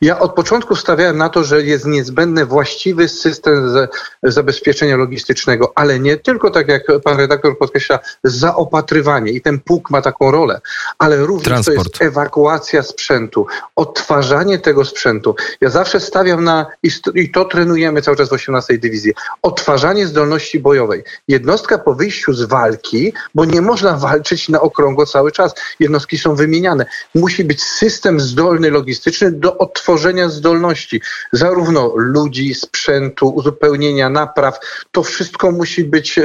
Ja 0.00 0.18
od 0.18 0.34
początku 0.34 0.76
stawiałem 0.76 1.18
na 1.18 1.28
to, 1.28 1.44
że 1.44 1.62
jest 1.62 1.84
niezbędny 1.84 2.46
właściwy 2.46 3.08
system 3.08 3.74
zabezpieczenia 4.22 4.96
logistycznego, 4.96 5.72
ale 5.74 6.00
nie 6.00 6.16
tylko, 6.16 6.50
tak 6.50 6.68
jak 6.68 6.82
pan 7.04 7.18
redaktor 7.18 7.58
podkreśla, 7.58 7.98
zaopatrywanie 8.24 9.32
i 9.32 9.40
ten 9.40 9.60
pułk 9.60 9.90
ma 9.90 10.02
taką 10.02 10.30
rolę, 10.30 10.60
ale 10.98 11.16
również 11.16 11.44
Transport. 11.44 11.76
to 11.76 11.82
jest 11.82 12.02
ewakuacja 12.02 12.82
sprzętu, 12.82 13.46
odtwarzanie 13.96 14.58
tego 14.58 14.84
sprzętu. 14.84 15.34
Ja 15.60 15.70
zawsze 15.70 16.00
stawiam 16.00 16.44
na, 16.44 16.66
i 17.14 17.30
to 17.30 17.44
trenujemy 17.44 18.02
cały 18.02 18.16
czas 18.16 18.28
w 18.28 18.32
18 18.32 18.78
Dywizji, 18.78 19.12
odtwarzanie 19.42 20.06
zdolności 20.06 20.60
bojowej. 20.60 21.04
Jednostka 21.28 21.78
po 21.78 21.94
wyjściu 21.94 22.32
z 22.32 22.42
walki, 22.42 23.12
bo 23.34 23.44
nie 23.44 23.62
można 23.62 23.96
walczyć 23.96 24.48
na 24.48 24.60
okrągło 24.60 25.06
cały 25.06 25.32
czas, 25.32 25.54
jednostki 25.80 26.18
są 26.18 26.34
wymieniane. 26.34 26.86
Musi 27.14 27.44
być 27.44 27.62
system 27.62 28.20
zdolny 28.20 28.70
logistyczny 28.70 29.32
do 29.32 29.58
odtworzenia 29.58 30.28
zdolności, 30.28 31.00
zarówno 31.32 31.92
ludzi, 31.96 32.54
sprzętu, 32.54 33.28
uzupełnienia, 33.28 34.10
napraw. 34.10 34.58
To 34.92 35.02
wszystko 35.02 35.50
musi 35.50 35.84
być 35.84 36.18
e, 36.18 36.22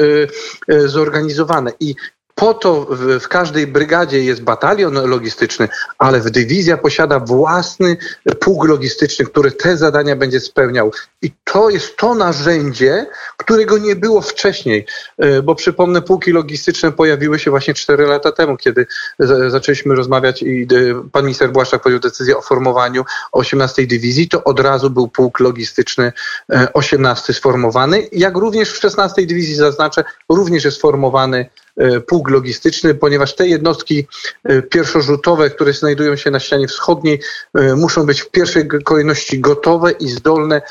e, 0.67 0.87
zorganizowane. 0.87 1.71
I 1.79 1.95
po 2.41 2.53
to 2.53 2.85
w, 2.89 3.19
w, 3.19 3.27
każdej 3.27 3.67
brygadzie 3.67 4.23
jest 4.23 4.43
batalion 4.43 4.93
logistyczny, 4.93 5.69
ale 5.97 6.19
w 6.19 6.29
dywizja 6.29 6.77
posiada 6.77 7.19
własny 7.19 7.97
pułk 8.39 8.67
logistyczny, 8.67 9.25
który 9.25 9.51
te 9.51 9.77
zadania 9.77 10.15
będzie 10.15 10.39
spełniał. 10.39 10.91
I 11.21 11.31
to 11.43 11.69
jest 11.69 11.97
to 11.97 12.15
narzędzie, 12.15 13.05
którego 13.37 13.77
nie 13.77 13.95
było 13.95 14.21
wcześniej, 14.21 14.85
e, 15.17 15.41
bo 15.41 15.55
przypomnę, 15.55 16.01
pułki 16.01 16.31
logistyczne 16.31 16.91
pojawiły 16.91 17.39
się 17.39 17.51
właśnie 17.51 17.73
4 17.73 18.05
lata 18.05 18.31
temu, 18.31 18.57
kiedy 18.57 18.87
zaczęliśmy 19.47 19.95
rozmawiać 19.95 20.41
i 20.41 20.63
e, 20.63 21.09
pan 21.11 21.23
minister 21.23 21.51
Błaszczak 21.51 21.81
podjął 21.81 21.99
decyzję 21.99 22.37
o 22.37 22.41
formowaniu 22.41 23.05
18 23.31 23.87
dywizji, 23.87 24.29
to 24.29 24.43
od 24.43 24.59
razu 24.59 24.89
był 24.89 25.07
pułk 25.07 25.39
logistyczny 25.39 26.13
18 26.73 27.25
e, 27.29 27.33
sformowany, 27.33 28.07
jak 28.11 28.37
również 28.37 28.71
w 28.71 28.77
16 28.77 29.25
dywizji 29.25 29.55
zaznaczę, 29.55 30.03
również 30.29 30.65
jest 30.65 30.81
formowany 30.81 31.49
pług 32.07 32.29
logistyczny, 32.29 32.95
ponieważ 32.95 33.35
te 33.35 33.47
jednostki 33.47 34.07
e, 34.43 34.61
pierwszorzutowe, 34.61 35.49
które 35.49 35.73
znajdują 35.73 36.15
się 36.15 36.31
na 36.31 36.39
ścianie 36.39 36.67
wschodniej, 36.67 37.19
e, 37.53 37.75
muszą 37.75 38.05
być 38.05 38.21
w 38.21 38.31
pierwszej 38.31 38.67
kolejności 38.83 39.39
gotowe 39.39 39.91
i 39.91 40.09
zdolne 40.09 40.61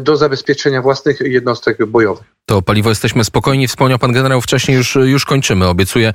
do 0.00 0.16
zabezpieczenia 0.16 0.82
własnych 0.82 1.20
jednostek 1.20 1.86
bojowych. 1.86 2.38
To 2.46 2.62
paliwo 2.62 2.88
jesteśmy 2.88 3.24
spokojni. 3.24 3.68
Wspomniał 3.68 3.98
pan 3.98 4.12
generał 4.12 4.40
wcześniej, 4.40 4.76
już, 4.76 4.94
już 4.94 5.24
kończymy. 5.24 5.66
Obiecuję, 5.66 6.12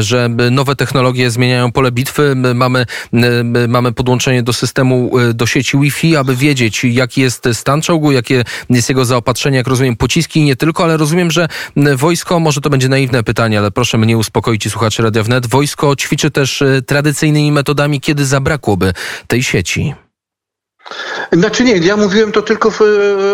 że 0.00 0.28
nowe 0.50 0.76
technologie 0.76 1.30
zmieniają 1.30 1.72
pole 1.72 1.92
bitwy. 1.92 2.34
Mamy, 2.54 2.86
mamy 3.68 3.92
podłączenie 3.92 4.42
do 4.42 4.52
systemu, 4.52 5.10
do 5.34 5.46
sieci 5.46 5.78
Wi-Fi, 5.78 6.16
aby 6.16 6.36
wiedzieć, 6.36 6.84
jaki 6.84 7.20
jest 7.20 7.48
stan 7.52 7.82
czołgu, 7.82 8.12
jakie 8.12 8.44
jest 8.70 8.88
jego 8.88 9.04
zaopatrzenie, 9.04 9.56
jak 9.56 9.66
rozumiem, 9.66 9.96
pociski 9.96 10.40
i 10.40 10.44
nie 10.44 10.56
tylko, 10.56 10.84
ale 10.84 10.96
rozumiem, 10.96 11.30
że 11.30 11.48
wojsko, 11.96 12.40
może 12.40 12.60
to 12.60 12.70
będzie 12.70 12.88
naiwne 12.88 13.22
pytanie, 13.22 13.58
ale 13.58 13.70
proszę 13.76 13.98
mnie 13.98 14.18
uspokoić 14.18 14.66
i 14.66 14.70
słuchaczy 14.70 15.02
Radia 15.02 15.22
Wnet. 15.22 15.46
Wojsko 15.46 15.96
ćwiczy 15.96 16.30
też 16.30 16.62
e, 16.62 16.82
tradycyjnymi 16.82 17.52
metodami, 17.52 18.00
kiedy 18.00 18.24
zabrakłoby 18.24 18.92
tej 19.26 19.42
sieci. 19.42 19.94
Znaczy 21.32 21.64
nie, 21.64 21.76
ja 21.76 21.96
mówiłem 21.96 22.32
to 22.32 22.42
tylko 22.42 22.70
w, 22.70 22.80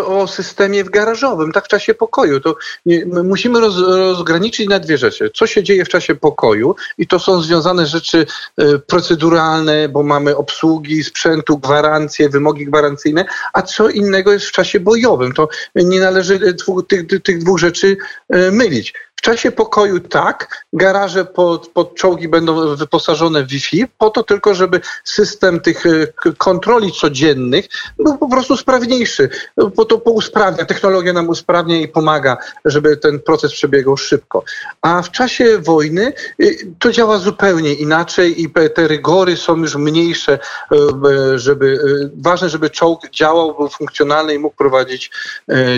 o 0.05 0.27
systemie 0.27 0.83
w 0.83 0.89
garażowym, 0.89 1.51
tak 1.51 1.65
w 1.65 1.67
czasie 1.67 1.93
pokoju. 1.93 2.39
To 2.39 2.55
nie, 2.85 3.05
musimy 3.05 3.59
roz, 3.59 3.77
rozgraniczyć 3.77 4.69
na 4.69 4.79
dwie 4.79 4.97
rzeczy. 4.97 5.31
Co 5.35 5.47
się 5.47 5.63
dzieje 5.63 5.85
w 5.85 5.89
czasie 5.89 6.15
pokoju 6.15 6.75
i 6.97 7.07
to 7.07 7.19
są 7.19 7.41
związane 7.41 7.85
rzeczy 7.85 8.25
e, 8.57 8.79
proceduralne, 8.79 9.89
bo 9.89 10.03
mamy 10.03 10.35
obsługi 10.35 11.03
sprzętu, 11.03 11.57
gwarancje, 11.57 12.29
wymogi 12.29 12.65
gwarancyjne, 12.65 13.25
a 13.53 13.61
co 13.61 13.89
innego 13.89 14.33
jest 14.33 14.45
w 14.45 14.51
czasie 14.51 14.79
bojowym. 14.79 15.31
To 15.33 15.47
nie 15.75 15.99
należy 15.99 16.39
tych, 16.87 17.21
tych 17.23 17.37
dwóch 17.43 17.59
rzeczy 17.59 17.97
e, 18.29 18.51
mylić 18.51 18.93
czasie 19.23 19.51
pokoju 19.51 19.99
tak, 19.99 20.65
garaże 20.73 21.25
pod, 21.25 21.67
pod 21.67 21.95
czołgi 21.95 22.27
będą 22.27 22.75
wyposażone 22.75 23.43
w 23.43 23.47
Wi-Fi, 23.47 23.85
po 23.97 24.09
to 24.09 24.23
tylko, 24.23 24.55
żeby 24.55 24.81
system 25.03 25.59
tych 25.59 25.85
e, 25.85 26.07
kontroli 26.37 26.91
codziennych 26.91 27.65
był 27.99 28.17
po 28.17 28.29
prostu 28.29 28.57
sprawniejszy, 28.57 29.29
bo 29.75 29.85
to 29.85 29.95
usprawnia, 29.95 30.65
technologia 30.65 31.13
nam 31.13 31.29
usprawnia 31.29 31.77
i 31.77 31.87
pomaga, 31.87 32.37
żeby 32.65 32.97
ten 32.97 33.19
proces 33.19 33.53
przebiegał 33.53 33.97
szybko. 33.97 34.43
A 34.81 35.01
w 35.01 35.11
czasie 35.11 35.57
wojny 35.59 36.13
e, 36.39 36.45
to 36.79 36.91
działa 36.91 37.17
zupełnie 37.17 37.73
inaczej 37.73 38.41
i 38.41 38.49
te 38.75 38.87
rygory 38.87 39.37
są 39.37 39.57
już 39.57 39.75
mniejsze, 39.75 40.39
e, 40.71 41.39
żeby, 41.39 41.79
ważne, 42.21 42.49
żeby 42.49 42.69
czołg 42.69 43.09
działał, 43.09 43.55
był 43.55 43.69
funkcjonalny 43.69 44.33
i 44.33 44.39
mógł 44.39 44.55
prowadzić 44.55 45.11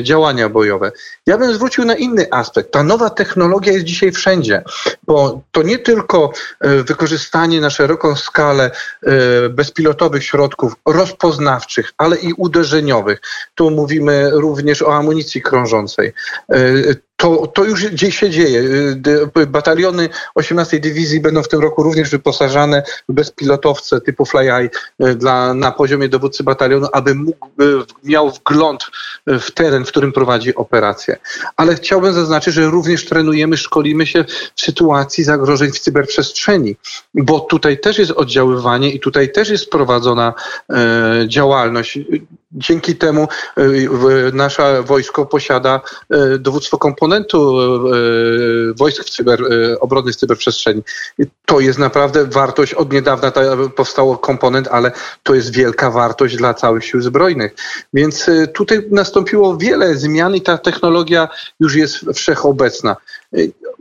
działania 0.01 0.49
bojowe. 0.49 0.91
Ja 1.25 1.37
bym 1.37 1.53
zwrócił 1.53 1.85
na 1.85 1.95
inny 1.95 2.27
aspekt. 2.31 2.71
Ta 2.71 2.83
nowa 2.83 3.09
technologia 3.09 3.34
jest 3.71 3.85
dzisiaj 3.85 4.11
wszędzie, 4.11 4.63
bo 5.03 5.41
to 5.51 5.63
nie 5.63 5.77
tylko 5.77 6.31
e, 6.61 6.83
wykorzystanie 6.83 7.61
na 7.61 7.69
szeroką 7.69 8.15
skalę 8.15 8.71
e, 9.03 9.49
bezpilotowych 9.49 10.23
środków 10.23 10.73
rozpoznawczych, 10.85 11.93
ale 11.97 12.15
i 12.15 12.33
uderzeniowych. 12.33 13.21
Tu 13.55 13.71
mówimy 13.71 14.29
również 14.33 14.81
o 14.81 14.95
amunicji 14.95 15.41
krążącej. 15.41 16.13
To, 17.17 17.47
to 17.47 17.63
już 17.63 17.85
gdzieś 17.85 18.19
się 18.19 18.29
dzieje. 18.29 18.59
Y, 19.37 19.47
bataliony 19.47 20.09
18 20.35 20.79
Dywizji 20.79 21.19
będą 21.19 21.43
w 21.43 21.47
tym 21.47 21.61
roku 21.61 21.83
również 21.83 22.09
wyposażane 22.09 22.83
w 23.09 23.13
bezpilotowce 23.13 24.01
typu 24.01 24.25
FlyEye 24.25 24.69
y, 25.03 25.15
dla, 25.15 25.53
na 25.53 25.71
poziomie 25.71 26.09
dowódcy 26.09 26.43
batalionu, 26.43 26.87
aby 26.93 27.15
mógł, 27.15 27.47
miał 28.03 28.31
wgląd 28.31 28.83
w 29.27 29.51
teren, 29.51 29.85
w 29.85 29.87
którym 29.87 30.11
prowadzi 30.11 30.55
operację. 30.55 31.17
Ale 31.57 31.75
chciałbym 31.75 32.13
zaznaczyć, 32.13 32.53
że 32.53 32.65
również 32.65 33.05
trenujemy, 33.05 33.57
szkolimy 33.57 34.07
się 34.07 34.25
w 34.55 34.61
sytuacji 34.61 35.23
zagrożeń 35.23 35.71
w 35.71 35.79
cyberprzestrzeni, 35.79 36.75
bo 37.13 37.39
tutaj 37.39 37.79
też 37.79 37.97
jest 37.97 38.11
oddziaływanie 38.11 38.89
i 38.91 38.99
tutaj 38.99 39.31
też 39.31 39.49
jest 39.49 39.69
prowadzona 39.69 40.33
e, 40.69 41.25
działalność 41.27 41.99
dzięki 42.55 42.95
temu 42.95 43.27
nasze 44.33 44.83
wojsko 44.83 45.25
posiada 45.25 45.81
dowództwo 46.39 46.77
komponentu 46.77 47.57
wojsk 48.77 49.03
w 49.03 49.09
cyber, 49.09 49.39
obrony 49.79 50.13
cyberprzestrzeni. 50.13 50.83
To 51.45 51.59
jest 51.59 51.79
naprawdę 51.79 52.25
wartość. 52.25 52.73
Od 52.73 52.93
niedawna 52.93 53.31
powstało 53.75 54.17
komponent, 54.17 54.67
ale 54.67 54.91
to 55.23 55.35
jest 55.35 55.53
wielka 55.53 55.91
wartość 55.91 56.35
dla 56.35 56.53
całych 56.53 56.85
sił 56.85 57.01
zbrojnych. 57.01 57.55
Więc 57.93 58.29
tutaj 58.53 58.87
nastąpiło 58.91 59.57
wiele 59.57 59.95
zmian 59.95 60.35
i 60.35 60.41
ta 60.41 60.57
technologia 60.57 61.27
już 61.59 61.75
jest 61.75 62.05
wszechobecna. 62.15 62.95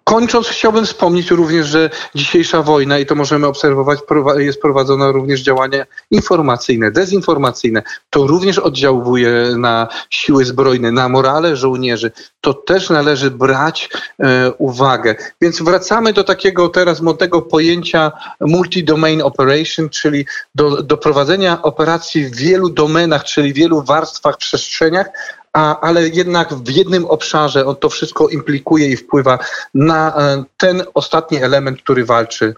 Kończąc, 0.04 0.48
chciałbym 0.48 0.86
wspomnieć 0.86 1.30
również, 1.30 1.66
że 1.66 1.90
dzisiejsza 2.14 2.62
wojna, 2.62 2.98
i 2.98 3.06
to 3.06 3.14
możemy 3.14 3.46
obserwować, 3.46 3.98
jest 4.36 4.60
prowadzona 4.60 5.12
również 5.12 5.40
działania 5.40 5.86
informacyjne, 6.10 6.90
dezinformacyjne. 6.90 7.82
To 8.10 8.26
również 8.26 8.58
oddziałuje 8.58 9.54
na 9.58 9.88
siły 10.10 10.44
zbrojne, 10.44 10.92
na 10.92 11.08
morale 11.08 11.56
żołnierzy. 11.56 12.12
To 12.40 12.54
też 12.54 12.90
należy 12.90 13.30
brać 13.30 13.88
e, 14.18 14.52
uwagę. 14.52 15.14
Więc 15.40 15.62
wracamy 15.62 16.12
do 16.12 16.24
takiego 16.24 16.68
teraz 16.68 17.00
modnego 17.00 17.42
pojęcia 17.42 18.12
multi-domain 18.40 19.22
operation, 19.22 19.88
czyli 19.88 20.26
do, 20.54 20.82
do 20.82 20.96
prowadzenia 20.96 21.62
operacji 21.62 22.24
w 22.24 22.36
wielu 22.36 22.70
domenach, 22.70 23.24
czyli 23.24 23.52
wielu 23.52 23.82
warstwach, 23.82 24.36
przestrzeniach, 24.36 25.06
a, 25.54 25.80
ale 25.80 26.08
jednak 26.08 26.54
w 26.54 26.70
jednym 26.70 27.04
obszarze 27.04 27.66
on 27.66 27.76
to 27.76 27.88
wszystko 27.88 28.28
implikuje 28.28 28.88
i 28.88 28.96
wpływa 28.96 29.38
na 29.74 30.16
e, 30.16 30.44
ten 30.56 30.82
ostatni 30.94 31.42
element, 31.42 31.82
który 31.82 32.04
walczy 32.04 32.54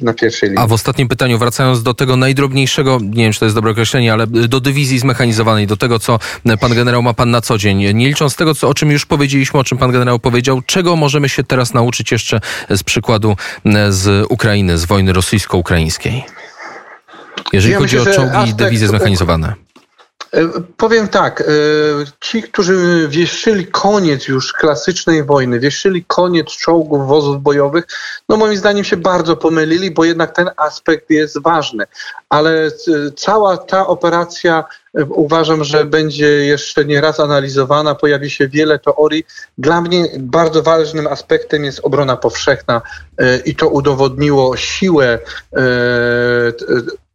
na 0.00 0.14
pierwszej 0.14 0.48
linii. 0.48 0.64
A 0.64 0.66
w 0.66 0.72
ostatnim 0.72 1.08
pytaniu, 1.08 1.38
wracając 1.38 1.82
do 1.82 1.94
tego 1.94 2.16
najdrobniejszego, 2.16 2.98
nie 3.02 3.24
wiem 3.24 3.32
czy 3.32 3.38
to 3.38 3.44
jest 3.44 3.56
dobre 3.56 3.70
określenie, 3.70 4.12
ale 4.12 4.26
do 4.26 4.60
dywizji 4.60 4.98
zmechanizowanej, 4.98 5.66
do 5.66 5.76
tego, 5.76 5.98
co 5.98 6.18
pan 6.60 6.74
generał 6.74 7.02
ma 7.02 7.14
pan 7.14 7.30
na 7.30 7.40
co 7.40 7.58
dzień. 7.58 7.94
Nie 7.94 8.08
licząc 8.08 8.36
tego, 8.36 8.54
co, 8.54 8.68
o 8.68 8.74
czym 8.74 8.90
już 8.90 9.06
powiedzieliśmy, 9.06 9.60
o 9.60 9.64
czym 9.64 9.78
pan 9.78 9.92
generał 9.92 10.18
powiedział, 10.18 10.62
czego 10.66 10.96
możemy 10.96 11.28
się 11.28 11.44
teraz 11.44 11.74
nauczyć 11.74 12.12
jeszcze 12.12 12.40
z 12.70 12.82
przykładu 12.82 13.36
z 13.88 14.26
Ukrainy, 14.28 14.78
z 14.78 14.84
wojny 14.84 15.12
rosyjsko-ukraińskiej? 15.12 16.24
Jeżeli 17.52 17.72
ja 17.72 17.78
chodzi 17.78 17.96
myślę, 17.96 18.12
o 18.12 18.14
czołgi 18.14 18.50
i 18.50 18.54
dywizje 18.54 18.88
zmechanizowane. 18.88 19.69
E, 20.32 20.48
powiem 20.76 21.08
tak, 21.08 21.40
e, 21.40 21.44
ci, 22.20 22.42
którzy 22.42 23.08
wieszyli 23.08 23.66
koniec 23.66 24.28
już 24.28 24.52
klasycznej 24.52 25.24
wojny, 25.24 25.60
wieszyli 25.60 26.04
koniec 26.04 26.48
czołgów, 26.48 27.08
wozów 27.08 27.42
bojowych, 27.42 27.84
no 28.28 28.36
moim 28.36 28.56
zdaniem 28.56 28.84
się 28.84 28.96
bardzo 28.96 29.36
pomylili, 29.36 29.90
bo 29.90 30.04
jednak 30.04 30.34
ten 30.34 30.50
aspekt 30.56 31.10
jest 31.10 31.42
ważny. 31.42 31.84
Ale 32.28 32.70
cała 33.16 33.56
ta 33.56 33.86
operacja 33.86 34.64
uważam, 35.08 35.64
że 35.64 35.84
będzie 35.84 36.28
jeszcze 36.28 36.84
nie 36.84 37.00
raz 37.00 37.20
analizowana, 37.20 37.94
pojawi 37.94 38.30
się 38.30 38.48
wiele 38.48 38.78
teorii. 38.78 39.24
Dla 39.58 39.80
mnie 39.80 40.04
bardzo 40.18 40.62
ważnym 40.62 41.06
aspektem 41.06 41.64
jest 41.64 41.80
obrona 41.82 42.16
powszechna 42.16 42.82
i 43.44 43.54
to 43.54 43.68
udowodniło 43.68 44.56
siłę 44.56 45.18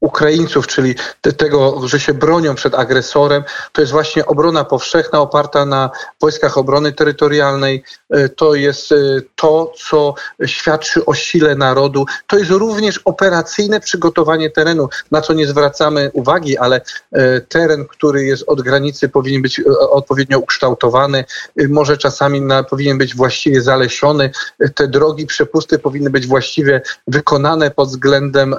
Ukraińców, 0.06 0.68
czyli 0.68 0.96
tego, 1.38 1.88
że 1.88 2.00
się 2.00 2.14
bronią 2.14 2.56
przed 2.56 2.76
agresorem, 2.76 3.44
to 3.72 3.82
jest 3.82 3.92
właśnie 3.92 4.26
obrona 4.26 4.64
powszechna 4.64 5.20
oparta 5.20 5.66
na 5.66 5.90
wojskach 6.22 6.58
obrony 6.58 6.92
terytorialnej. 6.92 7.84
E, 8.10 8.30
to 8.30 8.56
jest 8.56 8.92
e, 8.92 8.96
to, 9.36 9.74
co 9.90 10.16
świadczy 10.46 11.06
o 11.06 11.14
sile 11.14 11.56
narodu. 11.56 12.06
To 12.28 12.38
jest 12.38 12.52
również 12.52 12.98
operacyjne 12.98 13.80
przygotowanie 13.80 14.50
terenu, 14.50 14.90
na 15.12 15.22
co 15.22 15.34
nie 15.34 15.48
zwracamy 15.48 16.12
uwagi, 16.14 16.58
ale 16.58 16.82
e, 17.12 17.42
teren, 17.65 17.86
który 17.86 18.23
jest 18.25 18.43
od 18.47 18.62
granicy, 18.62 19.10
powinien 19.10 19.41
być 19.41 19.62
odpowiednio 19.89 20.39
ukształtowany. 20.39 21.25
Może 21.69 21.97
czasami 21.97 22.41
na, 22.41 22.63
powinien 22.63 22.97
być 22.97 23.15
właściwie 23.15 23.62
zalesiony. 23.62 24.32
Te 24.75 24.88
drogi, 24.88 25.25
przepusty 25.25 25.80
powinny 25.80 26.10
być 26.10 26.28
właściwie 26.28 26.82
wykonane 27.08 27.71
pod 27.71 27.89
względem 27.89 28.56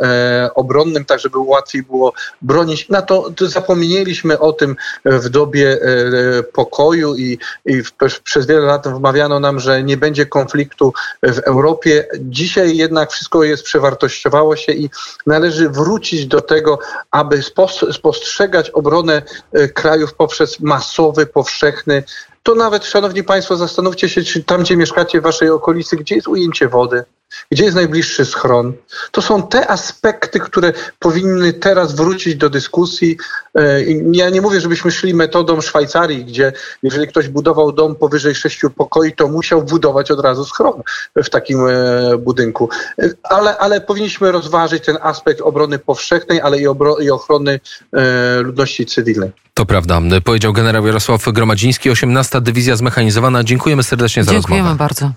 obronnym, 0.54 1.04
tak 1.04 1.20
żeby 1.20 1.38
łatwiej 1.38 1.82
było 1.82 2.12
bronić. 2.42 2.88
Na 2.88 3.02
to 3.02 3.32
zapomnieliśmy 3.40 4.38
o 4.38 4.52
tym 4.52 4.76
w 5.04 5.28
dobie 5.28 5.78
e, 5.82 6.42
pokoju 6.42 7.14
i, 7.16 7.38
i 7.66 7.82
przez 8.24 8.46
wiele 8.46 8.60
lat 8.60 8.88
wmawiano 8.88 9.40
nam, 9.40 9.60
że 9.60 9.82
nie 9.82 9.96
będzie 9.96 10.26
konfliktu 10.26 10.92
w 11.22 11.38
Europie. 11.38 12.06
Dzisiaj 12.20 12.76
jednak 12.76 13.10
wszystko 13.10 13.44
jest 13.44 13.62
przewartościowało 13.62 14.56
się 14.56 14.72
i 14.72 14.90
należy 15.26 15.68
wrócić 15.68 16.26
do 16.26 16.40
tego, 16.40 16.78
aby 17.10 17.42
spostrzegać 17.92 18.70
obronę 18.70 18.95
e, 19.52 19.68
krajów 19.68 20.14
poprzez 20.14 20.60
masowy, 20.60 21.26
powszechny. 21.26 22.02
To 22.42 22.54
nawet, 22.54 22.84
szanowni 22.84 23.22
państwo, 23.24 23.56
zastanówcie 23.56 24.08
się, 24.08 24.22
czy 24.22 24.44
tam, 24.44 24.62
gdzie 24.62 24.76
mieszkacie 24.76 25.20
w 25.20 25.22
waszej 25.22 25.50
okolicy, 25.50 25.96
gdzie 25.96 26.14
jest 26.14 26.28
ujęcie 26.28 26.68
wody, 26.68 27.04
gdzie 27.50 27.64
jest 27.64 27.76
najbliższy 27.76 28.24
schron. 28.24 28.72
To 29.10 29.22
są 29.22 29.42
te 29.42 29.70
aspekty, 29.70 30.40
które 30.40 30.72
powinny 30.98 31.52
teraz 31.52 31.94
wrócić 31.94 32.36
do 32.36 32.50
dyskusji. 32.50 33.16
E, 33.54 33.82
ja 34.12 34.30
nie 34.30 34.40
mówię, 34.40 34.60
żebyśmy 34.60 34.90
szli 34.90 35.14
metodą 35.14 35.60
Szwajcarii, 35.60 36.24
gdzie 36.24 36.52
jeżeli 36.82 37.08
ktoś 37.08 37.28
budował 37.28 37.72
dom 37.72 37.94
powyżej 37.94 38.34
sześciu 38.34 38.70
pokoi, 38.70 39.12
to 39.12 39.28
musiał 39.28 39.62
budować 39.62 40.10
od 40.10 40.20
razu 40.20 40.44
schron 40.44 40.82
w 41.16 41.30
takim 41.30 41.66
e, 41.66 41.72
budynku. 42.18 42.68
E, 42.98 43.08
ale, 43.22 43.58
ale 43.58 43.80
powinniśmy 43.80 44.32
rozważyć 44.32 44.84
ten 44.84 44.98
aspekt 45.02 45.40
obrony 45.40 45.78
powszechnej, 45.78 46.40
ale 46.40 46.58
i, 46.58 46.68
obro- 46.68 47.02
i 47.02 47.10
ochrony 47.10 47.60
ludności 48.42 48.86
cywilnej. 48.86 49.32
To 49.54 49.66
prawda. 49.66 50.00
Powiedział 50.24 50.52
generał 50.52 50.86
Jarosław 50.86 51.24
Gromadziński, 51.32 51.90
18. 51.90 52.40
Dywizja 52.40 52.76
Zmechanizowana. 52.76 53.44
Dziękujemy 53.44 53.82
serdecznie 53.82 54.24
za 54.24 54.32
Dziękujemy 54.32 54.62
rozmowę. 54.62 54.78
bardzo. 54.78 55.10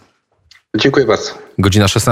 Dziękuję 0.77 1.05
bardzo. 1.05 1.31
Godzina 1.57 1.87
16. 1.87 2.07